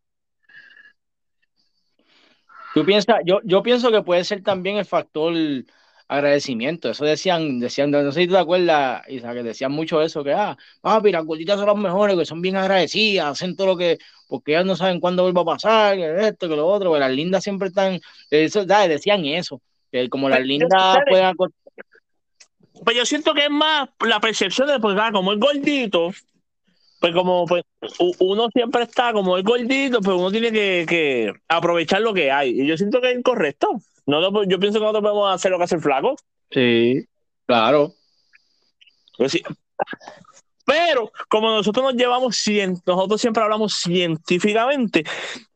Tú 2.74 2.84
piensas, 2.84 3.16
yo, 3.24 3.40
yo 3.44 3.62
pienso 3.62 3.90
que 3.90 4.02
puede 4.02 4.24
ser 4.24 4.42
también 4.42 4.78
el 4.78 4.86
factor 4.86 5.34
agradecimiento. 6.08 6.90
Eso 6.90 7.04
decían, 7.04 7.58
decían, 7.58 7.90
no 7.90 8.12
sé 8.12 8.20
si 8.20 8.26
tú 8.26 8.34
te 8.34 8.38
acuerdas, 8.38 9.02
Isa, 9.08 9.32
que 9.32 9.42
decían 9.42 9.72
mucho 9.72 10.02
eso, 10.02 10.24
que 10.24 10.32
ah, 10.32 10.56
papi, 10.80 11.12
las 11.12 11.24
gorditas 11.24 11.58
son 11.58 11.66
las 11.66 11.76
mejores, 11.76 12.16
que 12.16 12.24
son 12.26 12.40
bien 12.42 12.56
agradecidas, 12.56 13.26
hacen 13.26 13.56
todo 13.56 13.68
lo 13.68 13.76
que, 13.76 13.98
porque 14.28 14.52
ellas 14.52 14.66
no 14.66 14.76
saben 14.76 15.00
cuándo 15.00 15.22
vuelva 15.22 15.42
a 15.42 15.44
pasar, 15.44 15.96
que 15.96 16.26
esto, 16.28 16.48
que 16.48 16.56
lo 16.56 16.66
otro, 16.66 16.92
que 16.92 16.98
las 16.98 17.10
lindas 17.10 17.42
siempre 17.44 17.68
están, 17.68 18.00
eso, 18.30 18.64
decían 18.64 19.24
eso, 19.24 19.60
que 19.92 20.08
como 20.08 20.28
las 20.28 20.40
lindas 20.40 20.98
pueden 21.08 21.36
pues 22.84 22.96
yo 22.96 23.06
siento 23.06 23.34
que 23.34 23.44
es 23.44 23.50
más 23.50 23.88
la 24.00 24.18
percepción 24.18 24.66
de, 24.66 24.80
pues, 24.80 24.96
como 25.12 25.32
es 25.32 25.38
gordito, 25.38 26.10
pues 27.00 27.12
como 27.14 27.46
pues, 27.46 27.64
uno 28.18 28.48
siempre 28.52 28.82
está 28.82 29.12
como 29.12 29.36
es 29.36 29.44
gordito, 29.44 30.00
pues 30.00 30.16
uno 30.16 30.30
tiene 30.30 30.50
que, 30.52 30.84
que, 30.88 31.32
aprovechar 31.48 32.00
lo 32.00 32.14
que 32.14 32.30
hay. 32.30 32.60
Y 32.60 32.66
yo 32.66 32.76
siento 32.76 33.00
que 33.00 33.10
es 33.10 33.18
incorrecto. 33.18 33.80
No, 34.06 34.20
yo 34.44 34.58
pienso 34.58 34.78
que 34.78 34.84
nosotros 34.84 35.02
podemos 35.02 35.32
hacer 35.32 35.50
lo 35.50 35.58
que 35.58 35.64
hace 35.64 35.76
el 35.76 35.80
flaco. 35.80 36.16
Sí, 36.50 37.04
claro. 37.46 37.92
Pues 39.16 39.40
Pero 40.64 41.12
como 41.28 41.50
nosotros 41.50 41.84
nos 41.84 41.94
llevamos, 41.94 42.42
nosotros 42.86 43.20
siempre 43.20 43.42
hablamos 43.42 43.74
científicamente, 43.74 45.04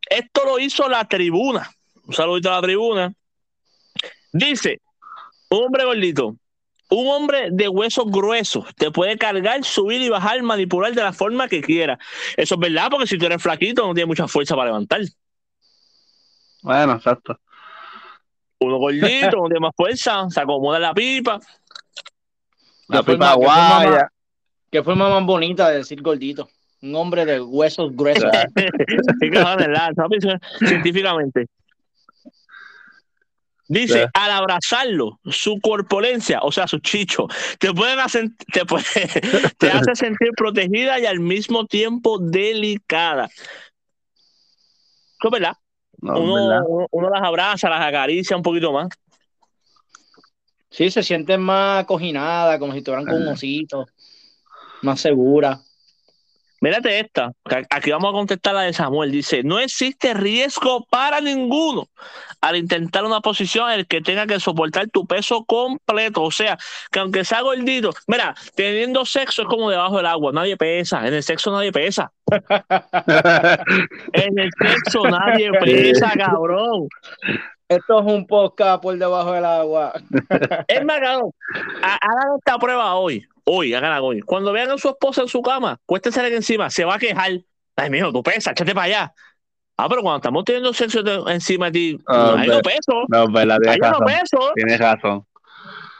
esto 0.08 0.44
lo 0.44 0.58
hizo 0.58 0.88
la 0.88 1.04
tribuna. 1.06 1.70
Un 2.06 2.14
saludito 2.14 2.50
a 2.50 2.56
la 2.56 2.62
tribuna. 2.62 3.12
Dice, 4.32 4.80
un 5.50 5.64
hombre 5.64 5.84
gordito, 5.84 6.36
un 6.90 7.08
hombre 7.08 7.48
de 7.50 7.68
huesos 7.68 8.10
gruesos 8.10 8.64
te 8.76 8.90
puede 8.90 9.18
cargar, 9.18 9.64
subir 9.64 10.00
y 10.02 10.08
bajar, 10.08 10.42
manipular 10.42 10.92
de 10.92 11.02
la 11.02 11.12
forma 11.12 11.48
que 11.48 11.60
quiera. 11.60 11.98
Eso 12.36 12.54
es 12.54 12.60
verdad, 12.60 12.88
porque 12.90 13.06
si 13.06 13.18
tú 13.18 13.26
eres 13.26 13.42
flaquito 13.42 13.86
no 13.86 13.94
tienes 13.94 14.08
mucha 14.08 14.28
fuerza 14.28 14.54
para 14.54 14.66
levantar. 14.66 15.00
Bueno, 16.62 16.94
exacto. 16.94 17.38
Uno 18.58 18.78
gordito, 18.78 19.38
uno 19.38 19.48
tiene 19.48 19.60
más 19.60 19.74
fuerza, 19.76 20.28
se 20.30 20.40
acomoda 20.40 20.78
la 20.78 20.94
pipa. 20.94 21.40
La 22.88 23.02
pipa 23.02 23.34
guaya. 23.34 24.08
Qué 24.70 24.82
forma 24.82 25.08
más 25.08 25.24
bonita 25.24 25.70
de 25.70 25.78
decir 25.78 26.02
gordito. 26.02 26.48
Un 26.82 26.94
hombre 26.94 27.24
de 27.24 27.40
huesos 27.40 27.94
gruesos. 27.94 28.30
Científicamente. 30.58 31.46
Dice, 33.68 34.06
al 34.14 34.30
abrazarlo, 34.30 35.18
su 35.24 35.58
corpulencia, 35.60 36.40
o 36.42 36.52
sea, 36.52 36.68
su 36.68 36.78
chicho, 36.78 37.26
te 37.58 37.72
pueden 37.72 37.98
hacer, 37.98 38.28
te, 38.52 38.64
puede, 38.64 38.84
te 39.58 39.70
hace 39.70 39.96
sentir 39.96 40.30
protegida 40.36 41.00
y 41.00 41.06
al 41.06 41.18
mismo 41.18 41.66
tiempo 41.66 42.18
delicada. 42.18 43.28
¿Es 45.24 45.30
verdad? 45.30 45.54
uno, 46.00 46.86
uno, 46.90 47.10
las 47.10 47.22
abraza, 47.22 47.68
las 47.68 47.80
acaricia 47.80 48.36
un 48.36 48.42
poquito 48.42 48.72
más. 48.72 48.88
Sí, 50.70 50.90
se 50.90 51.02
sienten 51.02 51.40
más 51.40 51.86
cojinadas, 51.86 52.58
como 52.58 52.72
si 52.72 52.78
estuvieran 52.78 53.06
con 53.06 53.22
un 53.22 53.28
osito, 53.28 53.86
más 54.82 55.00
segura. 55.00 55.60
Mírate 56.60 57.00
esta, 57.00 57.32
aquí 57.70 57.90
vamos 57.90 58.10
a 58.10 58.12
contestar 58.12 58.54
la 58.54 58.62
de 58.62 58.72
Samuel. 58.72 59.10
Dice, 59.12 59.42
no 59.42 59.58
existe 59.58 60.14
riesgo 60.14 60.86
para 60.88 61.20
ninguno 61.20 61.88
al 62.40 62.56
intentar 62.56 63.04
una 63.04 63.20
posición 63.20 63.70
en 63.70 63.80
el 63.80 63.86
que 63.86 64.00
tenga 64.00 64.26
que 64.26 64.40
soportar 64.40 64.88
tu 64.88 65.06
peso 65.06 65.44
completo. 65.44 66.22
O 66.22 66.30
sea, 66.30 66.56
que 66.90 67.00
aunque 67.00 67.24
sea 67.24 67.42
gordito, 67.42 67.90
mira, 68.06 68.34
teniendo 68.54 69.04
sexo 69.04 69.42
es 69.42 69.48
como 69.48 69.70
debajo 69.70 69.98
del 69.98 70.06
agua, 70.06 70.32
nadie 70.32 70.56
pesa, 70.56 71.06
en 71.06 71.12
el 71.12 71.22
sexo 71.22 71.52
nadie 71.52 71.72
pesa. 71.72 72.10
en 74.12 74.38
el 74.38 74.50
sexo 74.58 75.04
nadie 75.08 75.52
pesa, 75.60 76.12
cabrón. 76.16 76.88
Esto 77.68 78.00
es 78.00 78.06
un 78.06 78.26
podcast 78.26 78.82
por 78.82 78.96
debajo 78.96 79.32
del 79.32 79.44
agua. 79.44 79.92
es 80.68 80.84
más, 80.84 81.00
cabrón, 81.00 81.32
hagan 81.82 82.38
esta 82.38 82.58
prueba 82.58 82.94
hoy 82.94 83.26
hoy, 83.46 83.74
hagan 83.74 84.02
hoy. 84.02 84.20
Cuando 84.20 84.52
vean 84.52 84.70
a 84.70 84.78
su 84.78 84.88
esposa 84.88 85.22
en 85.22 85.28
su 85.28 85.40
cama, 85.40 85.80
cuéstense 85.86 86.20
que 86.28 86.36
encima, 86.36 86.68
se 86.70 86.84
va 86.84 86.96
a 86.96 86.98
quejar. 86.98 87.32
Ay, 87.76 87.90
mijo, 87.90 88.12
tú 88.12 88.22
pesas, 88.22 88.52
échate 88.52 88.74
para 88.74 88.84
allá. 88.84 89.14
Ah, 89.76 89.88
pero 89.88 90.02
cuando 90.02 90.16
estamos 90.16 90.44
teniendo 90.44 90.72
sexo 90.72 91.00
encima 91.28 91.66
de 91.66 91.72
ti, 91.72 91.98
hay 92.06 92.48
no 92.48 92.60
peso. 92.60 93.04
No, 93.08 93.30
verdad, 93.30 93.58
tienes 93.60 93.80
razón. 93.80 94.00
No 94.00 94.06
peso. 94.06 94.52
Tienes 94.54 94.78
razón. 94.78 95.26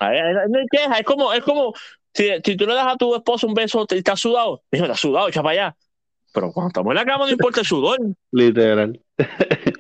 no 0.01 0.59
hay 0.59 0.67
queja, 0.71 0.99
es 0.99 1.05
como, 1.05 1.33
es 1.33 1.43
como 1.43 1.75
si, 2.15 2.31
si, 2.43 2.57
tú 2.57 2.67
le 2.67 2.75
das 2.75 2.87
a 2.87 2.97
tu 2.97 3.15
esposa 3.15 3.47
un 3.47 3.55
beso 3.55 3.87
y 3.91 3.99
estás 3.99 4.19
sudado, 4.19 4.63
mijo, 4.71 4.85
estás 4.87 5.01
sudado, 5.01 5.29
echa 5.29 5.43
para 5.43 5.53
allá. 5.53 5.77
Pero 6.33 6.53
cuando 6.53 6.69
estamos 6.69 6.91
en 6.91 6.97
la 6.97 7.05
cama 7.05 7.27
no 7.27 7.33
importa 7.33 7.61
el 7.61 7.67
sudor. 7.67 7.99
Literal. 8.33 9.01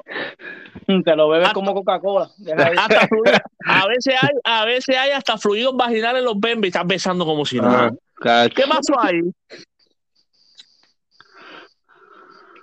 Te 1.05 1.17
lo 1.17 1.29
bebes 1.29 1.53
como 1.53 1.75
Coca-Cola. 1.75 2.31
A 3.69 3.87
veces 3.89 4.15
hay, 4.21 4.31
a 4.45 4.65
veces 4.65 4.97
hay 4.97 5.11
hasta 5.11 5.37
fluidos 5.39 5.77
vaginales 5.77 6.21
en 6.21 6.25
los 6.25 6.39
bembes 6.39 6.69
y 6.69 6.71
estás 6.71 6.87
besando 6.87 7.25
como 7.25 7.45
si 7.45 7.59
nada. 7.59 7.91
¿Qué 8.23 8.63
pasó 8.69 8.95
ahí? 9.01 9.23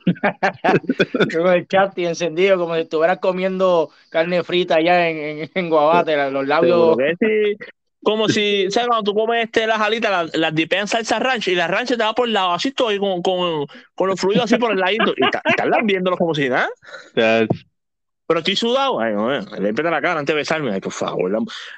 Con 1.34 1.48
el 1.48 1.68
chat 1.68 1.98
y 1.98 2.06
encendido 2.06 2.58
como 2.58 2.76
si 2.76 2.82
estuvieras 2.82 3.20
comiendo 3.20 3.90
carne 4.10 4.44
frita 4.44 4.76
allá 4.76 5.10
en, 5.10 5.50
en, 5.54 5.70
Guabate, 5.70 6.32
los 6.32 6.48
labios. 6.48 6.98
como 8.02 8.30
si, 8.30 8.72
¿sabes? 8.72 8.88
Cuando 8.88 9.12
tú 9.12 9.18
comes 9.18 9.44
este, 9.46 9.68
las 9.68 9.80
alitas, 9.80 10.12
las, 10.12 10.38
las 10.38 10.56
dipeas 10.56 10.82
en 10.84 10.88
salsa 10.88 11.20
ranch 11.20 11.50
y 11.50 11.56
la 11.56 11.68
ranch 11.68 11.90
te 11.90 11.98
va 11.98 12.14
por 12.14 12.28
el 12.28 12.34
lado, 12.34 12.54
así 12.54 12.70
estoy 12.70 12.98
con, 12.98 13.22
con, 13.22 13.66
con 13.94 14.08
los 14.08 14.20
fluidos 14.20 14.46
así 14.46 14.58
por 14.58 14.72
el 14.72 14.80
ladito 14.80 15.14
y, 15.18 15.26
estás 15.26 15.68
viéndolos 15.84 16.18
como 16.18 16.34
si 16.34 16.48
nada. 16.48 16.70
Pero 18.26 18.40
estoy 18.40 18.56
sudado. 18.56 19.00
Ay, 19.00 19.14
no, 19.14 19.30
le 19.30 19.70
empieza 19.70 19.92
la 19.92 20.02
cara 20.02 20.20
antes 20.20 20.34
de 20.34 20.38
besarme. 20.38 20.74
Ay, 20.74 20.80
por 20.80 20.94
favor. 20.94 21.32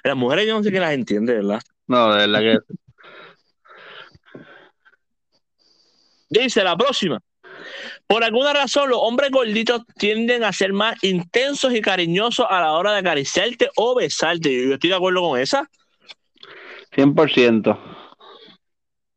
las 0.04 0.16
mujeres 0.16 0.48
yo 0.48 0.58
no 0.58 0.64
sé 0.64 0.72
qué 0.72 0.80
las 0.80 0.94
entiende, 0.94 1.36
¿verdad? 1.36 1.62
No, 1.88 2.14
de 2.14 2.28
verdad 2.28 2.40
que. 2.40 2.76
Dice 6.30 6.64
la 6.64 6.76
próxima. 6.76 7.20
Por 8.08 8.24
alguna 8.24 8.54
razón, 8.54 8.90
los 8.90 9.00
hombres 9.02 9.32
gorditos 9.32 9.82
tienden 9.98 10.44
a 10.44 10.54
ser 10.54 10.74
más 10.74 11.04
intensos 11.04 11.74
y 11.74 11.82
cariñosos 11.82 12.46
a 12.50 12.62
la 12.62 12.74
hora 12.74 12.94
de 12.94 13.00
acariciarte 13.00 13.70
o 13.76 13.96
besarte. 13.96 14.68
Yo 14.68 14.74
estoy 14.74 14.90
de 14.92 14.96
acuerdo 14.96 15.22
con 15.22 15.40
esa. 15.40 15.70
100%. 16.92 17.78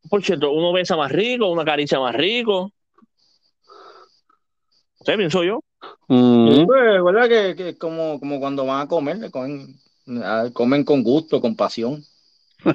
Por 0.08 0.24
cierto, 0.24 0.52
uno 0.52 0.72
besa 0.72 0.96
más 0.96 1.12
rico, 1.12 1.48
una 1.48 1.64
caricia 1.64 2.00
más 2.00 2.14
rico. 2.14 2.72
¿Usted 5.00 5.16
pienso 5.16 5.44
yo? 5.44 5.60
Mm. 6.08 6.66
Pues, 6.66 7.04
¿verdad? 7.04 7.28
Que, 7.28 7.54
que 7.56 7.78
como, 7.78 8.18
como 8.18 8.40
cuando 8.40 8.64
van 8.66 8.80
a 8.82 8.88
comer, 8.88 9.30
comen, 9.30 9.78
comen 10.52 10.84
con 10.84 11.02
gusto, 11.02 11.40
con 11.40 11.56
pasión. 11.56 12.02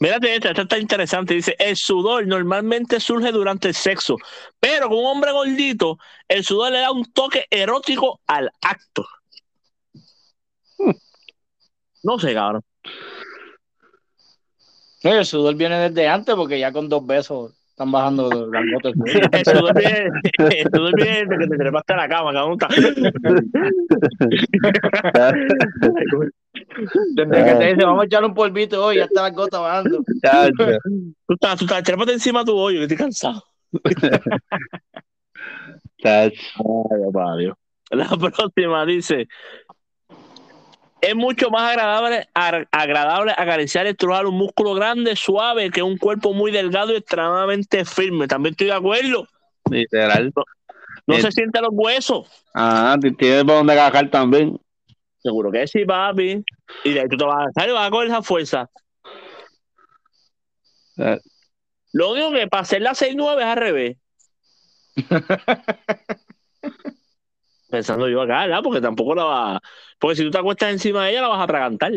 Mírate 0.00 0.34
esta, 0.34 0.50
esta 0.50 0.62
está 0.62 0.78
interesante. 0.78 1.34
Dice: 1.34 1.56
el 1.58 1.76
sudor 1.76 2.26
normalmente 2.26 3.00
surge 3.00 3.32
durante 3.32 3.68
el 3.68 3.74
sexo, 3.74 4.16
pero 4.60 4.88
con 4.88 4.98
un 4.98 5.06
hombre 5.06 5.32
gordito, 5.32 5.98
el 6.28 6.44
sudor 6.44 6.72
le 6.72 6.80
da 6.80 6.90
un 6.92 7.04
toque 7.12 7.46
erótico 7.50 8.20
al 8.26 8.50
acto. 8.60 9.06
No 12.00 12.16
sé, 12.16 12.32
cabrón. 12.32 12.62
El 15.02 15.26
sudor 15.26 15.56
viene 15.56 15.90
desde 15.90 16.06
antes 16.06 16.34
porque 16.36 16.60
ya 16.60 16.72
con 16.72 16.88
dos 16.88 17.04
besos 17.04 17.57
están 17.78 17.92
bajando 17.92 18.28
las 18.50 18.64
gotas. 18.74 18.92
Eso 19.32 19.52
duerme 20.72 21.24
de 21.26 21.38
que 21.38 21.46
te 21.46 21.56
trepaste 21.56 21.92
a 21.92 21.96
la 21.96 22.08
cama, 22.08 22.32
cabrón. 22.32 22.58
Desde 27.14 27.44
que 27.44 27.54
te 27.54 27.66
dice, 27.66 27.84
vamos 27.84 28.02
a 28.02 28.06
echar 28.06 28.24
un 28.24 28.34
polvito 28.34 28.84
hoy, 28.84 28.96
ya 28.96 29.04
está 29.04 29.22
la 29.22 29.30
gota 29.30 29.60
bajando. 29.60 29.98
Tú 31.28 31.34
estás, 31.34 31.58
tú 31.58 31.66
estás, 31.66 31.82
trépate 31.84 32.14
encima 32.14 32.40
de 32.40 32.46
tu 32.46 32.56
hoyo, 32.56 32.78
que 32.78 32.84
estoy 32.84 32.96
cansado. 32.96 33.44
Ay, 36.02 36.32
Dios. 37.38 37.56
La 37.90 38.08
próxima 38.08 38.84
dice, 38.86 39.28
es 41.00 41.14
mucho 41.14 41.50
más 41.50 41.70
agradable, 41.70 42.28
agradable 42.34 43.32
acariciar 43.36 43.86
y 43.86 43.90
estrujar 43.90 44.26
un 44.26 44.36
músculo 44.36 44.74
grande, 44.74 45.14
suave, 45.16 45.70
que 45.70 45.82
un 45.82 45.96
cuerpo 45.96 46.32
muy 46.32 46.50
delgado 46.50 46.92
y 46.92 46.96
extremadamente 46.96 47.84
firme. 47.84 48.26
También 48.26 48.52
estoy 48.52 48.68
de 48.68 48.72
acuerdo. 48.74 49.26
Literal. 49.70 50.32
No, 51.06 51.16
se 51.16 51.32
sienten 51.32 51.62
los 51.62 51.70
huesos. 51.72 52.28
Ah, 52.54 52.96
tiene 53.00 53.44
por 53.44 53.54
donde 53.56 53.74
cagar 53.74 54.10
también. 54.10 54.58
Seguro 55.22 55.50
que 55.50 55.66
sí, 55.66 55.84
papi. 55.84 56.44
Y 56.84 56.92
de 56.92 57.00
ahí 57.00 57.08
tú 57.08 57.16
te 57.16 57.24
vas 57.24 57.46
a 57.46 57.48
estar 57.48 57.68
y 57.68 57.72
vas 57.72 57.86
a 57.86 57.90
coger 57.90 58.08
esa 58.08 58.22
fuerza. 58.22 58.70
Eh, 60.98 61.18
Lo 61.92 62.12
único 62.12 62.32
que 62.32 62.46
para 62.48 62.62
hacer 62.62 62.82
la 62.82 62.92
6-9 62.92 63.38
es 63.38 63.44
al 63.44 63.56
revés. 63.56 63.96
Pensando 67.68 68.08
yo 68.08 68.22
acá, 68.22 68.46
¿verdad? 68.46 68.62
Porque 68.62 68.80
tampoco 68.80 69.14
la 69.14 69.24
va. 69.24 69.60
Porque 69.98 70.16
si 70.16 70.24
tú 70.24 70.30
te 70.30 70.38
acuestas 70.38 70.72
encima 70.72 71.04
de 71.04 71.12
ella, 71.12 71.22
la 71.22 71.28
vas 71.28 71.40
a 71.40 71.44
atragantar. 71.44 71.92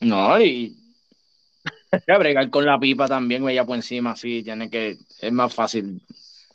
No, 0.00 0.40
y. 0.40 0.76
Ya 2.08 2.18
bregar 2.18 2.50
con 2.50 2.66
la 2.66 2.78
pipa 2.78 3.06
también, 3.06 3.48
ella 3.48 3.64
por 3.64 3.76
encima, 3.76 4.16
sí, 4.16 4.42
tiene 4.42 4.68
que. 4.68 4.96
Es 5.20 5.32
más 5.32 5.54
fácil. 5.54 6.02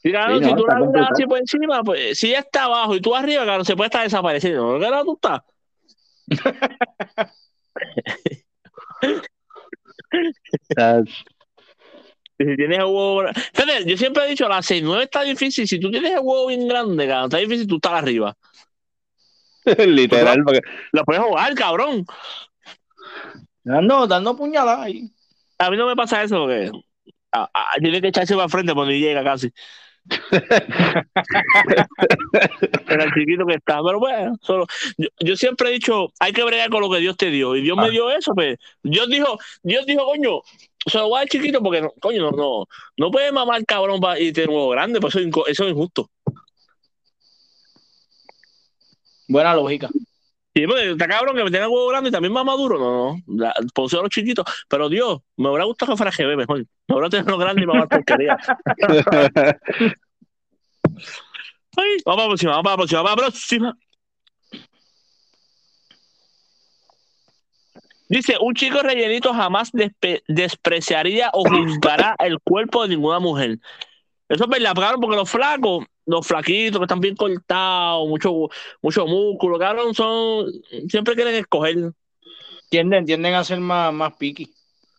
Sí, 0.03 0.11
no, 0.11 0.39
si 0.39 0.55
tú 0.55 0.65
la 0.65 0.75
miras 0.75 0.79
complicado. 0.79 1.13
así 1.13 1.25
por 1.25 1.39
encima, 1.39 1.83
pues 1.83 2.17
si 2.17 2.29
ella 2.29 2.39
está 2.39 2.65
abajo 2.65 2.95
y 2.95 3.01
tú 3.01 3.15
arriba, 3.15 3.43
claro, 3.43 3.63
se 3.63 3.75
puede 3.75 3.87
estar 3.87 4.03
desapareciendo. 4.03 4.73
¿No? 4.73 4.79
Claro, 4.79 5.05
tú 5.05 5.13
estás. 5.13 5.41
Si 12.39 12.55
tienes 12.55 12.77
el 12.79 12.85
huevo. 12.85 13.23
Fíjate, 13.53 13.83
yo 13.85 13.97
siempre 13.97 14.23
he 14.25 14.29
dicho, 14.29 14.47
la 14.47 14.61
6-9 14.61 15.03
está 15.03 15.23
difícil. 15.23 15.67
Si 15.67 15.77
tú 15.79 15.91
tienes 15.91 16.11
el 16.13 16.19
huevo 16.21 16.47
bien 16.47 16.67
grande, 16.67 17.05
cabrón, 17.07 17.25
está 17.25 17.37
difícil 17.37 17.67
tú 17.67 17.75
estar 17.75 17.95
arriba. 17.95 18.33
Literal, 19.87 20.41
porque 20.43 20.61
Lo 20.93 21.03
puedes 21.03 21.21
jugar, 21.21 21.53
cabrón. 21.53 22.05
Dando, 23.63 24.07
dando 24.07 24.35
puñaladas 24.37 24.85
ahí. 24.85 25.09
A 25.57 25.69
mí 25.69 25.75
no 25.77 25.85
me 25.87 25.95
pasa 25.97 26.23
eso 26.23 26.39
porque 26.39 26.71
tiene 27.81 28.01
que 28.01 28.07
echarse 28.07 28.35
para 28.35 28.47
frente 28.49 28.73
cuando 28.73 28.93
llega 28.93 29.23
casi. 29.23 29.51
Era 32.87 33.03
el 33.03 33.13
chiquito 33.13 33.45
que 33.45 33.55
está, 33.55 33.79
pero 33.83 33.99
bueno, 33.99 34.35
solo, 34.41 34.65
yo, 34.97 35.07
yo 35.19 35.35
siempre 35.35 35.69
he 35.69 35.73
dicho, 35.73 36.11
hay 36.19 36.31
que 36.33 36.43
bregar 36.43 36.69
con 36.69 36.81
lo 36.81 36.89
que 36.89 36.99
Dios 36.99 37.17
te 37.17 37.29
dio, 37.29 37.55
y 37.55 37.61
Dios 37.61 37.77
me 37.77 37.87
Ah. 37.87 37.89
dio 37.89 38.09
eso, 38.09 38.33
pues, 38.33 38.57
Dios 38.81 39.07
dijo, 39.09 39.37
Dios 39.61 39.85
dijo, 39.85 40.05
coño, 40.05 40.41
se 40.85 40.97
lo 40.97 41.09
voy 41.09 41.17
a 41.17 41.21
dar 41.21 41.29
chiquito 41.29 41.61
porque, 41.61 41.81
no, 41.81 41.91
coño, 41.99 42.31
no, 42.31 42.31
no, 42.31 42.65
no 42.97 43.11
puedes 43.11 43.31
mamar 43.33 43.65
cabrón 43.65 43.99
y 44.19 44.31
tener 44.31 44.49
un 44.49 44.55
huevo 44.55 44.69
grande, 44.69 44.99
pues 44.99 45.15
eso, 45.15 45.47
eso 45.47 45.63
es 45.65 45.71
injusto. 45.71 46.09
Buena 49.27 49.53
lógica. 49.55 49.89
Sí, 50.55 50.65
porque 50.65 50.91
está 50.91 51.07
cabrón 51.07 51.35
que 51.35 51.43
me 51.43 51.51
tenga 51.51 51.69
huevo 51.69 51.87
grande 51.89 52.09
y 52.09 52.11
también 52.11 52.33
más 52.33 52.43
maduro, 52.43 52.79
no, 52.79 53.15
no, 53.15 53.37
la- 53.37 53.53
ponse 53.73 53.97
a 53.97 54.01
los 54.01 54.09
chiquitos, 54.09 54.45
pero 54.67 54.89
Dios, 54.89 55.19
me 55.37 55.49
hubiera 55.49 55.65
gustado 55.65 55.91
que 55.93 55.97
fuera 55.97 56.11
GB 56.11 56.35
mejor, 56.35 56.65
me 56.87 56.95
hubiera 56.95 57.09
tenido 57.09 57.37
grande 57.37 57.61
y 57.63 57.65
mamar 57.67 57.87
porquería. 57.87 58.37
Ay, 61.77 61.97
vamos 62.03 62.15
para 62.15 62.23
la 62.23 62.27
próxima, 62.27 62.51
vamos 62.51 62.63
para 62.63 62.73
la 62.73 62.77
próxima, 62.77 63.01
vamos 63.03 63.15
para 63.15 63.27
la 63.27 63.31
próxima. 63.31 63.77
Dice, 68.09 68.37
un 68.41 68.55
chico 68.55 68.81
rellenito 68.81 69.31
jamás 69.33 69.71
despe- 69.71 70.23
despreciaría 70.27 71.29
o 71.31 71.43
juzgará 71.47 72.15
el 72.17 72.39
cuerpo 72.39 72.81
de 72.81 72.89
ninguna 72.89 73.19
mujer. 73.19 73.59
Eso 74.27 74.45
es 74.45 74.49
verdad, 74.49 74.73
claro, 74.73 74.99
porque 74.99 75.15
los 75.15 75.29
flacos, 75.29 75.85
los 76.07 76.25
flaquitos 76.25 76.79
que 76.79 76.85
están 76.85 76.99
bien 76.99 77.15
cortados, 77.15 78.07
mucho, 78.07 78.49
mucho 78.81 79.05
músculo, 79.05 79.59
cabrón, 79.59 79.93
son, 79.93 80.51
siempre 80.87 81.13
quieren 81.13 81.35
escoger. 81.35 81.91
Tienden, 82.69 83.05
tienden 83.05 83.35
a 83.35 83.43
ser 83.43 83.59
más, 83.59 83.93
más 83.93 84.13
picky. 84.17 84.45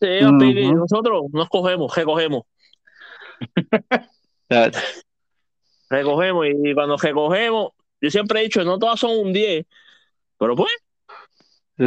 Sí, 0.01 0.07
Ujú. 0.23 0.39
papi, 0.39 0.73
nosotros 0.73 1.25
nos 1.33 1.49
cogemos, 1.49 1.95
recogemos, 1.95 2.45
recogemos, 5.91 6.47
y 6.47 6.75
cuando 6.75 6.97
recogemos, 6.97 7.71
yo 8.01 8.11
siempre 8.11 8.41
he 8.41 8.45
dicho, 8.45 8.65
no 8.65 8.79
todas 8.79 8.99
son 9.01 9.19
un 9.19 9.33
10, 9.33 9.67
pero 10.39 10.55
pues, 10.57 10.71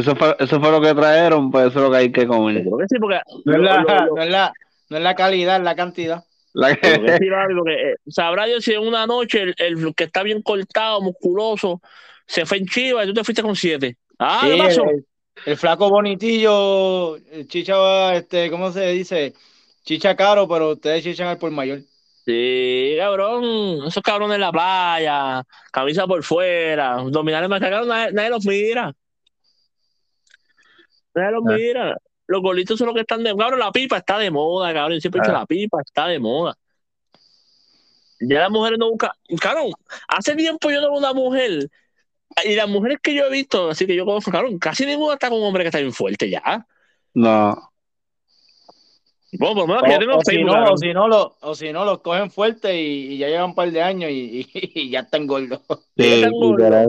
eso, 0.00 0.16
fue, 0.16 0.36
eso 0.38 0.60
fue 0.60 0.70
lo 0.70 0.80
que 0.80 0.94
trajeron, 0.94 1.50
pues 1.50 1.66
eso 1.68 1.78
es 1.78 1.84
lo 1.84 1.90
que 1.90 1.96
hay 1.98 2.12
que 2.12 2.26
comer. 2.26 2.62
creo 2.62 2.78
que 2.78 2.84
sí, 2.88 2.96
porque 3.00 3.20
No 3.44 3.54
es, 3.56 3.60
la, 3.62 3.76
lo- 3.82 3.82
lo- 4.06 4.16
no 4.16 4.22
es 4.22 4.30
la- 4.30 4.52
no 4.90 4.96
es 4.98 5.02
la 5.02 5.14
calidad, 5.14 5.56
es 5.56 5.62
la 5.62 5.74
cantidad. 5.76 6.24
La 6.52 6.70
Yo 6.70 6.76
creo 6.80 7.00
que 7.00 7.06
que- 7.06 7.18
sí, 7.18 7.30
papi, 7.30 7.54
porque, 7.56 7.72
eh, 7.74 7.94
sabrá 8.06 8.44
Dios 8.46 8.62
si 8.64 8.72
en 8.74 8.80
una 8.86 9.06
noche 9.06 9.42
el, 9.42 9.54
el 9.58 9.94
que 9.94 10.04
está 10.04 10.22
bien 10.22 10.40
cortado, 10.42 11.00
musculoso, 11.00 11.80
se 12.26 12.46
fue 12.46 12.58
en 12.58 12.66
chiva 12.66 13.02
y 13.04 13.08
tú 13.08 13.14
te 13.14 13.24
fuiste 13.24 13.42
con 13.42 13.56
siete. 13.56 13.96
Ah, 14.18 14.40
Sí, 14.42 14.48
¿qué 14.48 14.52
el, 14.54 14.58
pasó? 14.60 14.84
el- 14.84 15.06
el 15.46 15.56
flaco 15.56 15.90
bonitillo, 15.90 17.16
el 17.16 17.48
chicha, 17.48 18.14
este, 18.14 18.50
¿cómo 18.50 18.70
se 18.70 18.86
dice? 18.92 19.34
Chicha 19.84 20.14
caro, 20.16 20.46
pero 20.48 20.70
ustedes 20.72 21.02
chichan 21.02 21.26
al 21.28 21.38
por 21.38 21.50
mayor. 21.50 21.80
Sí, 22.24 22.94
cabrón, 22.98 23.44
esos 23.86 24.02
cabrones 24.02 24.36
en 24.36 24.40
la 24.40 24.52
playa, 24.52 25.42
camisa 25.72 26.06
por 26.06 26.22
fuera, 26.22 26.96
dominales 27.10 27.50
más 27.50 27.60
cagados, 27.60 27.86
nadie, 27.86 28.12
nadie 28.12 28.30
los 28.30 28.46
mira. 28.46 28.94
Ah. 31.16 31.54
mira. 31.56 31.96
Los 32.26 32.40
golitos 32.40 32.78
son 32.78 32.86
los 32.86 32.94
que 32.94 33.02
están 33.02 33.22
de 33.22 33.36
Cabrón, 33.36 33.58
la 33.60 33.70
pipa 33.70 33.98
está 33.98 34.18
de 34.18 34.30
moda, 34.30 34.72
cabrón. 34.72 34.98
Siempre 35.00 35.20
he 35.20 35.22
dicho, 35.22 35.36
Ah. 35.36 35.40
la 35.40 35.46
pipa 35.46 35.78
está 35.84 36.06
de 36.06 36.18
moda. 36.18 36.56
Ya 38.20 38.40
las 38.40 38.50
mujeres 38.50 38.78
no 38.78 38.88
buscan. 38.90 39.10
Cabrón, 39.40 39.72
hace 40.08 40.34
tiempo 40.34 40.70
yo 40.70 40.80
no 40.80 40.90
veo 40.90 40.98
una 40.98 41.12
mujer. 41.12 41.68
Y 42.44 42.54
las 42.54 42.68
mujeres 42.68 42.98
que 43.02 43.14
yo 43.14 43.26
he 43.26 43.30
visto, 43.30 43.68
así 43.70 43.86
que 43.86 43.94
yo 43.94 44.06
conozco, 44.06 44.30
cabrón, 44.30 44.58
casi 44.58 44.86
ninguna 44.86 45.14
está 45.14 45.28
con 45.28 45.38
un 45.38 45.44
hombre 45.44 45.64
que 45.64 45.68
está 45.68 45.78
bien 45.80 45.92
fuerte 45.92 46.30
ya. 46.30 46.66
No. 47.12 47.70
Bueno, 49.32 49.54
por 49.54 49.68
lo 49.68 49.82
menos 49.82 49.82
que 49.84 49.92
yo 49.92 49.98
tengo 49.98 50.16
O, 50.16 50.22
si 50.24 50.42
no, 50.44 50.52
cabrón. 50.52 50.72
o 50.72 50.76
si 50.78 50.92
no, 50.94 51.08
lo, 51.08 51.36
o 51.40 51.54
si 51.54 51.72
no, 51.72 51.84
los 51.84 52.00
cogen 52.00 52.30
fuerte 52.30 52.80
y, 52.80 53.14
y 53.14 53.18
ya 53.18 53.26
llevan 53.28 53.50
un 53.50 53.54
par 53.54 53.70
de 53.70 53.82
años 53.82 54.10
y, 54.10 54.40
y- 54.40 54.48
y 54.86 54.90
ya 54.90 55.00
están 55.00 55.26
gordos. 55.26 55.60
Sí, 55.68 56.04
Sí, 56.04 56.20
tengo- 56.22 56.56
literal. 56.56 56.88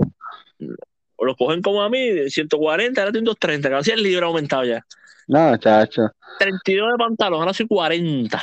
O 1.17 1.25
los 1.25 1.35
cogen 1.37 1.61
como 1.61 1.81
a 1.81 1.89
mí, 1.89 2.09
de 2.09 2.29
140, 2.29 3.01
ahora 3.01 3.11
tengo 3.11 3.25
230, 3.25 3.69
casi 3.69 3.91
el 3.91 4.03
libro 4.03 4.25
ha 4.25 4.29
aumentado 4.29 4.63
ya. 4.65 4.85
No, 5.27 5.55
chacho. 5.57 6.11
32 6.39 6.91
de 6.91 6.97
pantalón, 6.97 7.39
ahora 7.41 7.53
soy 7.53 7.67
40. 7.67 8.41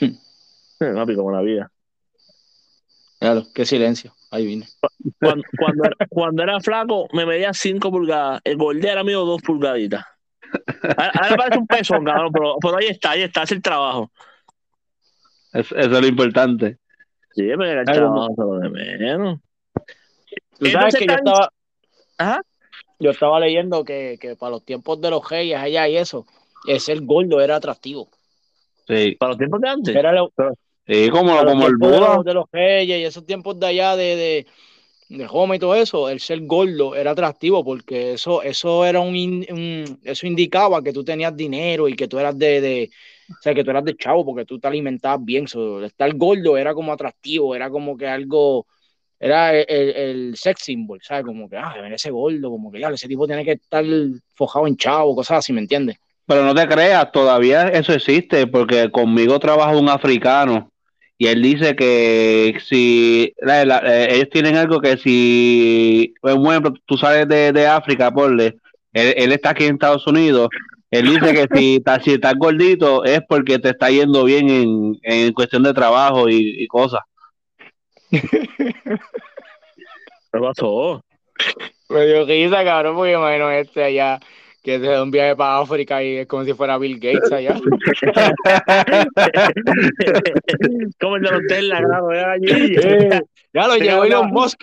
Hmm. 0.00 0.06
Eh, 0.80 0.92
Papi, 0.94 1.16
como 1.16 1.32
la 1.32 1.40
vida. 1.42 1.72
Claro, 3.18 3.42
qué 3.52 3.66
silencio. 3.66 4.14
Ahí 4.30 4.46
vine. 4.46 4.68
Cuando, 5.18 5.42
cuando, 5.58 5.84
era, 5.84 5.96
cuando 6.08 6.42
era 6.44 6.60
flaco, 6.60 7.08
me 7.12 7.26
medía 7.26 7.52
5 7.52 7.90
pulgadas. 7.90 8.40
El 8.44 8.56
gordeo 8.58 8.92
era 8.92 9.02
mío 9.02 9.24
2 9.24 9.42
pulgaditas. 9.42 10.04
Ahora, 10.96 11.10
ahora 11.14 11.36
parece 11.36 11.58
un 11.58 11.66
peso, 11.66 11.94
cabrón, 12.04 12.30
pero, 12.32 12.56
pero 12.62 12.76
ahí 12.76 12.86
está, 12.86 13.10
ahí 13.10 13.22
está, 13.22 13.42
es 13.42 13.50
el 13.50 13.60
trabajo. 13.60 14.12
Es- 15.52 15.72
eso 15.72 15.90
es 15.90 16.00
lo 16.00 16.06
importante. 16.06 16.78
Sí, 17.34 17.42
pero 17.58 17.64
el 17.80 17.84
Claro. 17.84 18.00
trabajo 18.12 18.34
lo 18.38 18.58
de 18.60 18.68
menos. 18.70 19.40
Tú 20.58 20.66
sabes 20.66 20.94
Entonces, 20.94 21.00
que 21.00 21.06
yo 21.06 21.14
estaba, 21.14 21.52
Ajá. 22.18 22.42
yo 22.98 23.10
estaba 23.10 23.40
leyendo 23.40 23.84
que, 23.84 24.18
que 24.20 24.36
para 24.36 24.50
los 24.50 24.64
tiempos 24.64 25.00
de 25.00 25.10
los 25.10 25.28
reyes 25.28 25.58
allá 25.58 25.88
y 25.88 25.96
eso, 25.96 26.26
el 26.66 26.80
ser 26.80 27.00
gordo 27.02 27.40
era 27.40 27.56
atractivo. 27.56 28.08
Sí. 28.86 29.16
Para 29.18 29.30
los 29.30 29.38
tiempos 29.38 29.60
de 29.60 29.68
antes. 29.68 29.96
Era 29.96 30.12
lo- 30.12 30.32
Sí, 30.86 31.10
como, 31.10 31.30
para 31.32 31.42
los 31.42 31.52
como 31.52 31.66
el 31.66 31.76
Buda. 31.76 32.16
los, 32.16 32.24
de 32.24 32.34
los 32.34 32.46
reyes 32.50 32.98
y 33.00 33.04
esos 33.04 33.26
tiempos 33.26 33.60
de 33.60 33.66
allá 33.66 33.94
de, 33.94 34.16
de, 34.16 34.46
de 35.10 35.26
Roma 35.28 35.54
y 35.54 35.58
todo 35.58 35.74
eso, 35.74 36.08
el 36.08 36.18
ser 36.18 36.40
gordo 36.46 36.94
era 36.94 37.10
atractivo 37.10 37.62
porque 37.62 38.14
eso, 38.14 38.42
eso 38.42 38.86
era 38.86 39.00
un- 39.00 39.98
eso 40.02 40.26
indicaba 40.26 40.82
que 40.82 40.92
tú 40.94 41.04
tenías 41.04 41.36
dinero 41.36 41.88
y 41.88 41.94
que 41.94 42.08
tú 42.08 42.18
eras 42.18 42.38
de, 42.38 42.60
de 42.62 42.90
o 43.28 43.42
sea, 43.42 43.54
que 43.54 43.62
tú 43.62 43.70
eras 43.70 43.84
de 43.84 43.94
chavo 43.96 44.24
porque 44.24 44.46
tú 44.46 44.58
te 44.58 44.66
alimentabas 44.66 45.22
bien. 45.22 45.46
So, 45.46 45.84
estar 45.84 46.10
gordo 46.16 46.56
era 46.56 46.72
como 46.72 46.90
atractivo, 46.92 47.54
era 47.54 47.68
como 47.68 47.94
que 47.96 48.06
algo, 48.06 48.66
era 49.20 49.52
el, 49.54 49.66
el- 49.96 50.36
sex 50.36 50.62
symbol, 50.62 51.00
¿sabes? 51.02 51.24
Como 51.24 51.48
que, 51.48 51.56
ah, 51.56 51.74
ese 51.92 52.10
gordo, 52.10 52.50
como 52.50 52.70
que 52.72 52.80
ya, 52.80 52.88
ese 52.90 53.08
tipo 53.08 53.26
tiene 53.26 53.44
que 53.44 53.52
estar 53.52 53.84
fojado 54.34 54.66
en 54.66 54.76
chavo, 54.76 55.14
cosas 55.16 55.38
así, 55.38 55.52
¿me 55.52 55.60
entiendes? 55.60 55.96
Pero 56.26 56.44
no 56.44 56.54
te 56.54 56.68
creas, 56.68 57.10
todavía 57.10 57.68
eso 57.68 57.92
existe, 57.94 58.46
porque 58.46 58.90
conmigo 58.90 59.38
trabaja 59.38 59.76
un 59.76 59.88
africano 59.88 60.70
y 61.16 61.26
él 61.28 61.42
dice 61.42 61.74
que 61.74 62.58
si 62.66 63.32
eh, 63.46 64.08
ellos 64.10 64.28
tienen 64.30 64.56
algo 64.56 64.80
que 64.80 64.98
si, 64.98 66.14
por 66.20 66.32
ejemplo, 66.32 66.74
tú 66.86 66.98
sales 66.98 67.26
de, 67.28 67.52
de 67.52 67.66
África, 67.66 68.10
porle, 68.12 68.58
él, 68.92 69.14
él 69.16 69.32
está 69.32 69.50
aquí 69.50 69.64
en 69.64 69.74
Estados 69.74 70.06
Unidos, 70.06 70.48
él 70.90 71.06
dice 71.08 71.32
que 71.32 71.46
si, 71.56 71.82
si 72.04 72.12
estás 72.12 72.34
gordito 72.36 73.04
es 73.04 73.20
porque 73.26 73.58
te 73.58 73.70
está 73.70 73.90
yendo 73.90 74.24
bien 74.24 74.50
en, 74.50 74.98
en 75.02 75.32
cuestión 75.32 75.62
de 75.62 75.72
trabajo 75.74 76.28
y 76.28 76.66
cosas. 76.68 77.00
¿Qué 80.32 80.40
pasó? 80.40 81.04
Me 81.88 82.06
dio 82.06 82.26
risa, 82.26 82.64
cabrón, 82.64 82.96
porque 82.96 83.12
imagino 83.12 83.48
este 83.50 83.84
allá 83.84 84.18
que 84.62 84.78
se 84.78 84.86
da 84.86 85.02
un 85.02 85.10
viaje 85.10 85.34
para 85.36 85.60
África 85.60 86.02
y 86.02 86.18
es 86.18 86.26
como 86.26 86.44
si 86.44 86.52
fuera 86.52 86.76
Bill 86.78 86.98
Gates 86.98 87.32
allá. 87.32 87.54
Como 91.00 91.16
el 91.16 91.22
de 91.22 91.30
los 91.30 91.46
Tesla, 91.46 91.78
claro, 91.78 92.12
era 92.12 92.32
allí. 92.32 92.74
Ya 93.54 93.66
lo 93.66 93.76
llegó 93.76 94.04
Elon 94.04 94.30
Musk. 94.30 94.60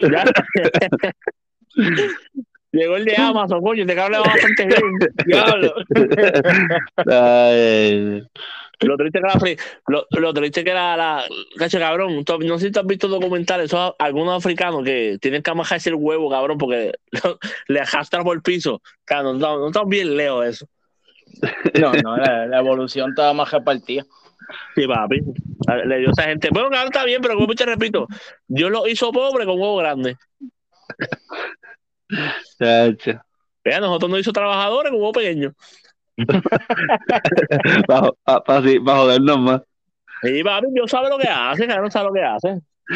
Ya. 0.00 0.24
Llegó 2.74 2.96
el 2.96 3.04
de 3.04 3.16
Amazon, 3.16 3.62
coño, 3.62 3.86
te 3.86 4.00
habla 4.00 4.18
bastante 4.18 4.66
bien. 4.66 4.82
Diablo. 5.26 5.74
Lo 8.86 8.96
triste 8.96 9.20
que 9.20 9.26
la, 9.26 9.34
afri- 9.34 9.60
lo, 9.88 10.06
lo 10.10 10.34
triste 10.34 10.64
que 10.64 10.72
la, 10.74 10.96
la 10.96 11.24
cacho, 11.58 11.78
cabrón, 11.78 12.24
no 12.40 12.58
sé 12.58 12.66
si 12.66 12.72
tú 12.72 12.80
has 12.80 12.86
visto 12.86 13.08
documentales, 13.08 13.70
son 13.70 13.92
algunos 13.98 14.36
africanos 14.36 14.84
que 14.84 15.18
tienen 15.20 15.42
que 15.42 15.50
amajarse 15.50 15.90
el 15.90 15.96
huevo, 15.96 16.30
cabrón, 16.30 16.58
porque 16.58 16.92
le 17.68 17.80
arrastran 17.80 18.24
por 18.24 18.36
el 18.36 18.42
piso. 18.42 18.80
Cabrón, 19.04 19.38
no, 19.38 19.58
no 19.58 19.66
estamos 19.68 19.88
bien 19.88 20.16
lejos 20.16 20.44
de 20.44 20.50
eso. 20.50 20.68
No, 21.80 21.92
no, 21.94 22.16
la, 22.16 22.46
la 22.46 22.58
evolución 22.58 23.10
estaba 23.10 23.32
más 23.32 23.50
repartida. 23.50 24.04
Sí, 24.74 24.86
papi. 24.86 25.20
Le 25.86 25.98
dio 25.98 26.08
a 26.08 26.12
esa 26.12 26.24
gente. 26.24 26.48
Bueno, 26.50 26.68
cabrón, 26.70 26.88
está 26.92 27.04
bien, 27.04 27.22
pero 27.22 27.34
como 27.34 27.54
te 27.54 27.64
repito, 27.64 28.06
Dios 28.46 28.70
lo 28.70 28.86
hizo 28.86 29.10
pobre 29.10 29.44
con 29.46 29.58
huevo 29.58 29.76
grande. 29.76 30.16
Vea, 33.64 33.80
nosotros 33.80 34.10
nos 34.10 34.20
hizo 34.20 34.32
trabajadores 34.32 34.90
con 34.90 35.00
huevo 35.00 35.12
pequeño. 35.12 35.54
Para 37.86 38.62
jodernos 38.96 39.38
más. 39.40 39.62
Y 40.22 40.42
papi, 40.42 40.66
Dios 40.70 40.90
sabe 40.90 41.08
lo 41.10 41.18
que 41.18 41.28
hace, 41.28 41.66
cabrón, 41.66 41.90
sabe 41.90 42.06
lo 42.08 42.12
que 42.14 42.22
hace. 42.22 42.48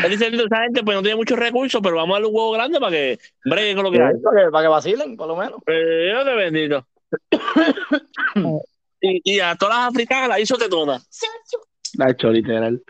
Él 0.04 0.11
dice, 0.11 0.26
esa 0.28 0.62
gente 0.62 0.83
pues 0.83 0.96
no 0.96 1.02
tiene 1.02 1.16
muchos 1.16 1.38
recursos, 1.38 1.81
pero 1.83 1.96
vamos 1.96 2.14
a 2.14 2.16
darle 2.16 2.28
un 2.28 2.37
huevo 2.37 2.52
grande 2.52 2.78
para 2.78 2.92
que 2.92 3.18
bregue 3.44 3.74
con 3.74 3.85
lo 3.85 3.90
que 3.90 4.02
hay. 4.02 4.14
Para 4.22 4.44
que, 4.44 4.50
para 4.50 4.64
que 4.64 4.68
vacilen, 4.68 5.16
por 5.16 5.28
lo 5.28 5.37
menos. 5.37 5.61
Eh, 5.66 6.11
Dios 6.12 6.24
te 6.24 6.35
bendito. 6.35 6.87
y, 9.00 9.20
y 9.37 9.40
a 9.40 9.54
todas 9.57 9.76
las 9.78 9.88
africanas 9.88 10.28
las 10.28 10.40
hizo 10.40 10.57
tetona. 10.59 11.00
Nacho, 11.96 12.31
literal. 12.31 12.83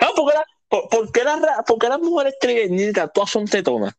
Ah, 0.00 0.08
¿por 0.16 0.30
qué, 0.32 0.38
la- 0.38 0.46
por, 0.68 0.88
por 0.88 1.12
qué 1.12 1.24
las, 1.24 1.40
ra- 1.40 1.62
por 1.66 1.78
qué 1.78 1.88
las 1.88 2.00
mujeres 2.00 2.34
trigueñitas 2.40 3.12
todas 3.12 3.30
son 3.30 3.44
tetonas? 3.46 3.94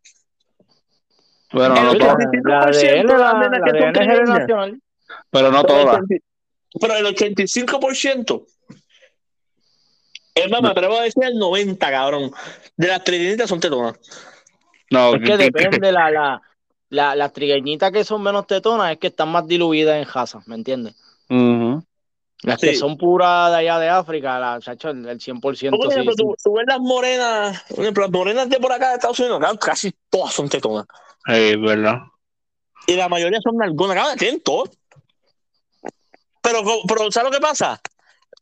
Bueno, 1.54 1.76
El 1.78 1.84
no 1.84 1.92
otro- 1.92 2.00
todas. 2.08 2.18
La 2.44 2.60
ADN, 2.64 3.08
de 3.08 3.14
la, 3.14 3.18
las 3.18 3.34
nenas 3.50 4.30
la 4.30 4.58
Pero 5.30 5.52
no 5.52 5.62
Pero 5.64 5.76
el 5.80 5.86
todas. 5.86 6.02
80 6.04 6.26
Pero 6.80 6.96
el 6.96 7.06
85%, 7.06 8.46
es 10.34 10.50
más, 10.50 10.62
me 10.62 10.70
atrevo 10.70 10.98
a 10.98 11.04
decir 11.04 11.24
el 11.26 11.36
90%, 11.38 11.78
cabrón, 11.78 12.32
de 12.78 12.88
las 12.88 13.04
trigueñitas 13.04 13.50
son 13.50 13.60
tetonas. 13.60 14.00
No, 14.90 15.16
Es 15.16 15.22
que 15.26 15.38
depende, 15.38 15.92
la, 15.92 16.10
la, 16.10 16.42
la, 16.90 17.16
las 17.16 17.34
trigueñitas 17.34 17.92
que 17.92 18.04
son 18.04 18.24
menos 18.24 18.48
tetonas 18.48 18.92
es 18.94 18.98
que 19.00 19.08
están 19.08 19.30
más 19.30 19.46
diluidas 19.48 19.98
en 19.98 20.06
jazas, 20.06 20.48
¿me 20.48 20.56
entiendes? 20.56 20.96
Ujú. 21.30 21.84
Las 22.44 22.60
Sí. 22.60 22.70
que 22.70 22.76
son 22.76 22.98
puras 22.98 23.52
de 23.52 23.58
allá 23.58 23.78
de 23.78 23.90
África, 23.90 24.40
la, 24.40 24.60
chacho, 24.60 24.90
el, 24.90 25.08
el 25.08 25.20
100% 25.20 25.42
Por 25.42 25.56
sí, 25.56 25.68
ejemplo, 25.68 26.14
sí. 26.14 26.24
tú, 26.24 26.36
tú 26.44 26.54
ves 26.54 26.66
las 26.68 26.80
morenas, 26.80 27.64
por 27.70 27.82
ejemplo, 27.82 28.04
las 28.04 28.12
morenas 28.12 28.50
de 28.50 28.58
por 28.60 28.72
acá 28.72 28.90
de 28.90 28.96
Estados 28.96 29.20
Unidos, 29.20 29.40
casi 29.60 29.94
todas 30.10 30.34
son 30.34 30.50
tetonas. 30.50 30.88
Sí, 31.28 31.56
verdad. 31.58 32.00
Y 32.88 32.96
la 32.96 33.08
mayoría 33.10 33.40
son 33.42 33.58
nalgonas, 33.58 33.96
cabrón, 33.96 34.18
tienen 34.18 34.42
todo. 34.42 34.64
Pero, 36.42 36.62
pero 36.88 37.12
¿sabes 37.12 37.32
lo 37.32 37.38
que 37.38 37.42
pasa? 37.42 37.80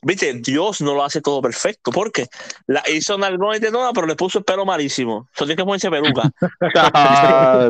Viste, 0.02 0.34
Dios 0.36 0.80
no 0.82 0.94
lo 0.94 1.04
hace 1.04 1.22
todo 1.22 1.42
perfecto. 1.42 1.92
¿Por 1.92 2.12
qué? 2.12 2.28
La 2.68 2.82
hizo 2.90 3.18
nalgona 3.18 3.58
y 3.58 3.60
tetona, 3.60 3.92
pero 3.94 4.08
le 4.08 4.16
puso 4.16 4.40
el 4.40 4.46
pelo 4.46 4.66
malísimo. 4.66 5.28
Eso 5.36 5.46
tiene 5.46 5.58
que 5.58 5.66
ponerse 5.66 5.90
peluca. 5.90 6.32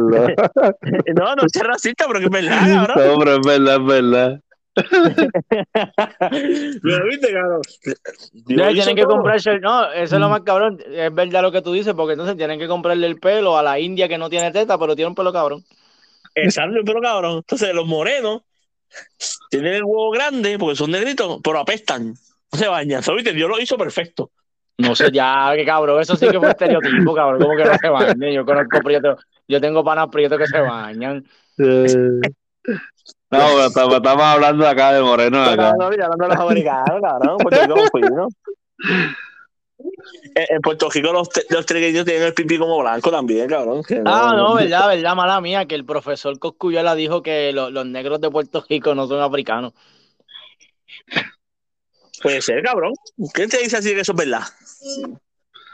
No, 1.15 1.35
no 1.35 1.43
es 1.43 1.61
racista, 1.61 2.05
pero 2.07 2.19
que 2.19 2.25
es 2.25 2.31
verdad, 2.31 2.87
cabrón. 2.87 3.07
No, 3.07 3.19
pero 3.19 3.33
es 3.33 3.39
verdad, 3.45 3.75
es 3.75 3.85
verdad. 3.85 4.39
Pero 4.79 4.95
viste, 7.09 7.33
cabrón. 7.33 7.61
Dios 8.31 8.73
tienen 8.73 8.95
que 8.95 9.01
todo. 9.01 9.15
comprarse, 9.15 9.59
no, 9.59 9.91
eso 9.91 10.15
es 10.15 10.21
lo 10.21 10.29
más 10.29 10.41
cabrón, 10.41 10.79
es 10.87 11.13
verdad 11.13 11.41
lo 11.41 11.51
que 11.51 11.61
tú 11.61 11.73
dices, 11.73 11.93
porque 11.93 12.13
entonces 12.13 12.37
tienen 12.37 12.59
que 12.59 12.67
comprarle 12.67 13.07
el 13.07 13.19
pelo 13.19 13.57
a 13.57 13.63
la 13.63 13.79
india 13.79 14.07
que 14.07 14.17
no 14.17 14.29
tiene 14.29 14.51
teta, 14.51 14.77
pero 14.77 14.95
tiene 14.95 15.09
un 15.09 15.15
pelo 15.15 15.33
cabrón. 15.33 15.65
Exacto, 16.35 16.77
pero 16.85 17.01
cabrón. 17.01 17.37
Entonces, 17.37 17.73
los 17.73 17.87
morenos 17.87 18.43
tienen 19.49 19.73
el 19.73 19.83
huevo 19.83 20.11
grande 20.11 20.57
porque 20.59 20.75
son 20.75 20.91
negritos, 20.91 21.39
pero 21.43 21.59
apestan. 21.59 22.13
No 22.51 22.57
se 22.57 22.67
bañan. 22.67 23.03
Dios 23.33 23.49
lo 23.49 23.59
hizo 23.59 23.77
perfecto. 23.77 24.31
No 24.77 24.95
sé, 24.95 25.11
ya, 25.11 25.51
que 25.55 25.65
cabrón, 25.65 26.01
eso 26.01 26.15
sí 26.15 26.27
que 26.29 26.39
fue 26.39 26.51
estereotipo, 26.51 27.13
cabrón, 27.13 27.41
como 27.41 27.55
que 27.57 27.65
no 27.65 27.77
se 27.77 27.89
bañan, 27.89 28.31
yo 28.31 28.45
conozco 28.45 28.79
prietos, 28.79 29.25
yo 29.45 29.59
tengo 29.59 29.83
panas 29.83 30.07
prietos 30.07 30.37
que 30.37 30.47
se 30.47 30.59
bañan. 30.59 31.25
No, 33.31 33.37
pero 33.37 33.65
estamos, 33.67 33.95
estamos 33.95 34.23
hablando 34.23 34.67
acá 34.67 34.91
de 34.91 35.03
Moreno 35.03 35.43
acá. 35.43 35.73
No, 35.77 35.89
mira, 35.89 36.05
hablando 36.05 36.25
de 36.25 36.29
los 36.29 36.39
americanos, 36.39 36.99
cabrón. 36.99 37.37
Puerto 37.37 37.61
Rico 37.61 37.77
es 37.77 37.91
fino. 37.93 38.27
En 40.35 40.45
en 40.55 40.61
Puerto 40.61 40.89
Rico 40.89 41.11
los, 41.13 41.29
los 41.49 41.65
trigueños 41.65 42.05
tienen 42.05 42.23
el 42.23 42.33
pipí 42.33 42.57
como 42.57 42.79
blanco 42.79 43.11
también, 43.11 43.47
cabrón. 43.47 43.83
que 43.83 44.01
Ah, 44.05 44.33
no, 44.35 44.53
verdad, 44.53 44.87
verdad, 44.87 45.15
mala 45.15 45.41
mía, 45.41 45.65
que 45.65 45.75
el 45.75 45.85
profesor 45.85 46.37
Coscuyuela 46.39 46.95
dijo 46.95 47.21
que 47.21 47.51
lo- 47.53 47.69
los 47.69 47.85
negros 47.85 48.19
de 48.21 48.29
Puerto 48.29 48.63
Rico 48.67 48.93
no 48.95 49.07
son 49.07 49.21
africanos. 49.21 49.73
Puede 52.21 52.41
ser, 52.41 52.61
cabrón. 52.63 52.93
¿Quién 53.33 53.49
te 53.49 53.59
dice 53.59 53.77
así 53.77 53.93
que 53.93 54.01
eso 54.01 54.11
es 54.11 54.17
verdad? 54.17 54.41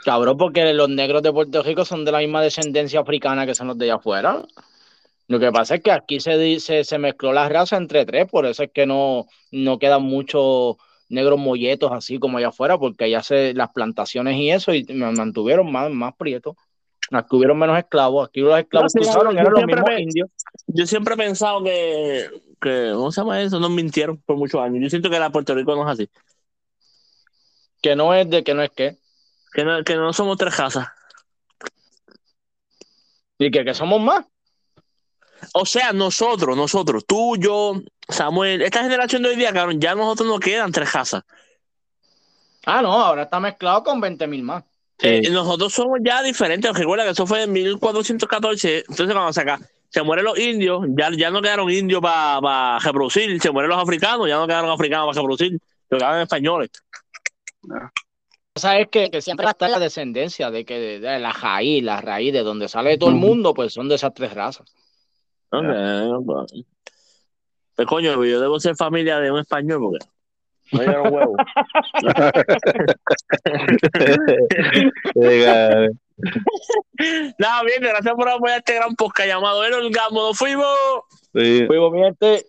Cabrón, 0.03 0.37
porque 0.37 0.73
los 0.73 0.89
negros 0.89 1.23
de 1.23 1.31
Puerto 1.31 1.63
Rico 1.63 1.83
son 1.85 2.05
de 2.05 2.11
la 2.11 2.19
misma 2.19 2.41
descendencia 2.41 2.99
africana 2.99 3.45
que 3.45 3.55
son 3.55 3.67
los 3.67 3.77
de 3.77 3.85
allá 3.85 3.95
afuera. 3.95 4.43
Lo 5.27 5.39
que 5.39 5.51
pasa 5.51 5.75
es 5.75 5.81
que 5.81 5.91
aquí 5.91 6.19
se, 6.19 6.37
dice, 6.37 6.83
se 6.83 6.99
mezcló 6.99 7.33
la 7.33 7.49
raza 7.49 7.77
entre 7.77 8.05
tres, 8.05 8.27
por 8.29 8.45
eso 8.45 8.61
es 8.61 8.69
que 8.71 8.85
no, 8.85 9.25
no 9.51 9.79
quedan 9.79 10.03
muchos 10.03 10.75
negros 11.09 11.39
molletos 11.39 11.91
así 11.91 12.19
como 12.19 12.37
allá 12.37 12.49
afuera, 12.49 12.77
porque 12.77 13.05
allá 13.05 13.21
se 13.21 13.53
las 13.53 13.69
plantaciones 13.71 14.37
y 14.37 14.49
eso 14.51 14.73
y 14.73 14.83
me 14.85 15.11
mantuvieron 15.11 15.71
más, 15.71 15.91
más 15.91 16.15
prietos. 16.15 16.55
Aquí 17.11 17.35
hubieron 17.35 17.59
menos 17.59 17.77
esclavos, 17.77 18.27
aquí 18.27 18.39
los 18.41 18.57
esclavos 18.57 18.93
No, 18.95 19.01
cruzaron, 19.01 19.37
eran 19.37 19.53
los 19.53 19.65
mismos 19.65 19.85
me- 19.87 20.01
indios. 20.01 20.29
Yo 20.67 20.87
siempre 20.87 21.13
he 21.13 21.17
pensado 21.17 21.63
que, 21.63 22.29
que, 22.59 22.91
¿cómo 22.95 23.11
se 23.11 23.21
llama 23.21 23.41
eso? 23.41 23.59
Nos 23.59 23.69
mintieron 23.69 24.17
por 24.17 24.37
muchos 24.37 24.59
años. 24.59 24.81
Yo 24.81 24.89
siento 24.89 25.09
que 25.11 25.19
la 25.19 25.29
Puerto 25.29 25.53
Rico 25.53 25.75
no 25.75 25.83
es 25.83 25.99
así. 25.99 26.09
Que 27.81 27.95
no 27.95 28.13
es 28.15 28.27
de 28.29 28.43
que 28.43 28.55
no 28.55 28.63
es 28.63 28.71
que. 28.71 28.97
Que 29.53 29.63
no, 29.63 29.83
que 29.83 29.95
no 29.95 30.11
somos 30.13 30.37
tres 30.37 30.55
casas. 30.55 30.87
Y 33.37 33.51
que, 33.51 33.63
que 33.63 33.73
somos 33.73 34.01
más. 34.01 34.25
O 35.53 35.65
sea, 35.65 35.93
nosotros, 35.93 36.55
nosotros, 36.55 37.05
tú, 37.05 37.37
yo, 37.37 37.81
Samuel, 38.07 38.61
esta 38.61 38.83
generación 38.83 39.21
de 39.23 39.29
hoy 39.29 39.35
día, 39.35 39.53
cabrón, 39.53 39.79
ya 39.79 39.95
nosotros 39.95 40.27
nos 40.27 40.39
quedan 40.39 40.71
tres 40.71 40.91
casas. 40.91 41.23
Ah, 42.65 42.81
no, 42.81 42.91
ahora 42.91 43.23
está 43.23 43.39
mezclado 43.39 43.83
con 43.83 44.01
20 44.01 44.27
mil 44.27 44.43
más. 44.43 44.63
Eh, 44.99 45.29
nosotros 45.29 45.73
somos 45.73 45.99
ya 46.03 46.23
diferentes. 46.23 46.73
Recuerda 46.73 47.03
que 47.03 47.11
eso 47.11 47.27
fue 47.27 47.43
en 47.43 47.51
1414. 47.51 48.85
Entonces, 48.89 49.13
cuando 49.13 49.33
se, 49.33 49.41
acá, 49.41 49.59
se 49.89 50.01
mueren 50.01 50.25
los 50.25 50.39
indios, 50.39 50.85
ya, 50.97 51.09
ya 51.15 51.29
no 51.29 51.41
quedaron 51.41 51.69
indios 51.69 52.01
para 52.01 52.79
reproducir. 52.79 53.39
Se 53.41 53.51
mueren 53.51 53.69
los 53.69 53.81
africanos, 53.81 54.27
ya 54.27 54.37
no 54.37 54.47
quedaron 54.47 54.69
africanos 54.71 55.07
para 55.07 55.21
reproducir. 55.21 55.59
Se 55.89 55.97
quedaron 55.97 56.21
españoles. 56.21 56.69
O 58.55 58.59
sea, 58.59 58.79
es 58.79 58.87
que, 58.87 59.11
que 59.11 59.21
siempre 59.21 59.47
está 59.47 59.67
la 59.67 59.79
descendencia 59.79 60.49
de 60.49 60.63
que 60.63 60.79
de, 60.79 60.99
de 61.01 61.19
la 61.19 61.33
raíz, 61.33 61.83
la 61.83 61.99
raíz 61.99 62.31
de 62.31 62.41
donde 62.41 62.69
sale 62.69 62.97
todo 62.97 63.09
el 63.09 63.17
mundo, 63.17 63.53
pues 63.53 63.73
son 63.73 63.89
de 63.89 63.95
esas 63.95 64.13
tres 64.13 64.33
razas. 64.33 64.65
Ok, 65.51 66.25
pues. 66.25 66.65
Pues, 67.75 67.87
coño, 67.87 68.23
yo 68.23 68.39
debo 68.39 68.59
ser 68.59 68.75
familia 68.75 69.19
de 69.19 69.31
un 69.31 69.39
español 69.39 69.79
porque 69.81 70.05
no 70.71 70.79
llegaron 70.79 71.13
huevos. 71.13 71.37
Nada, 77.37 77.63
bien, 77.63 77.81
gracias 77.81 78.15
por 78.15 78.29
apoyar 78.29 78.59
este 78.59 78.75
gran 78.75 78.95
podcast 78.95 79.27
llamado 79.27 79.63
El 79.65 79.73
Orgasmo. 79.73 80.21
¡Nos 80.21 80.37
fuimos! 80.37 80.67
sí. 81.33 81.65
Fuimos, 81.67 81.91
mi 81.91 81.99
gente. 82.03 82.45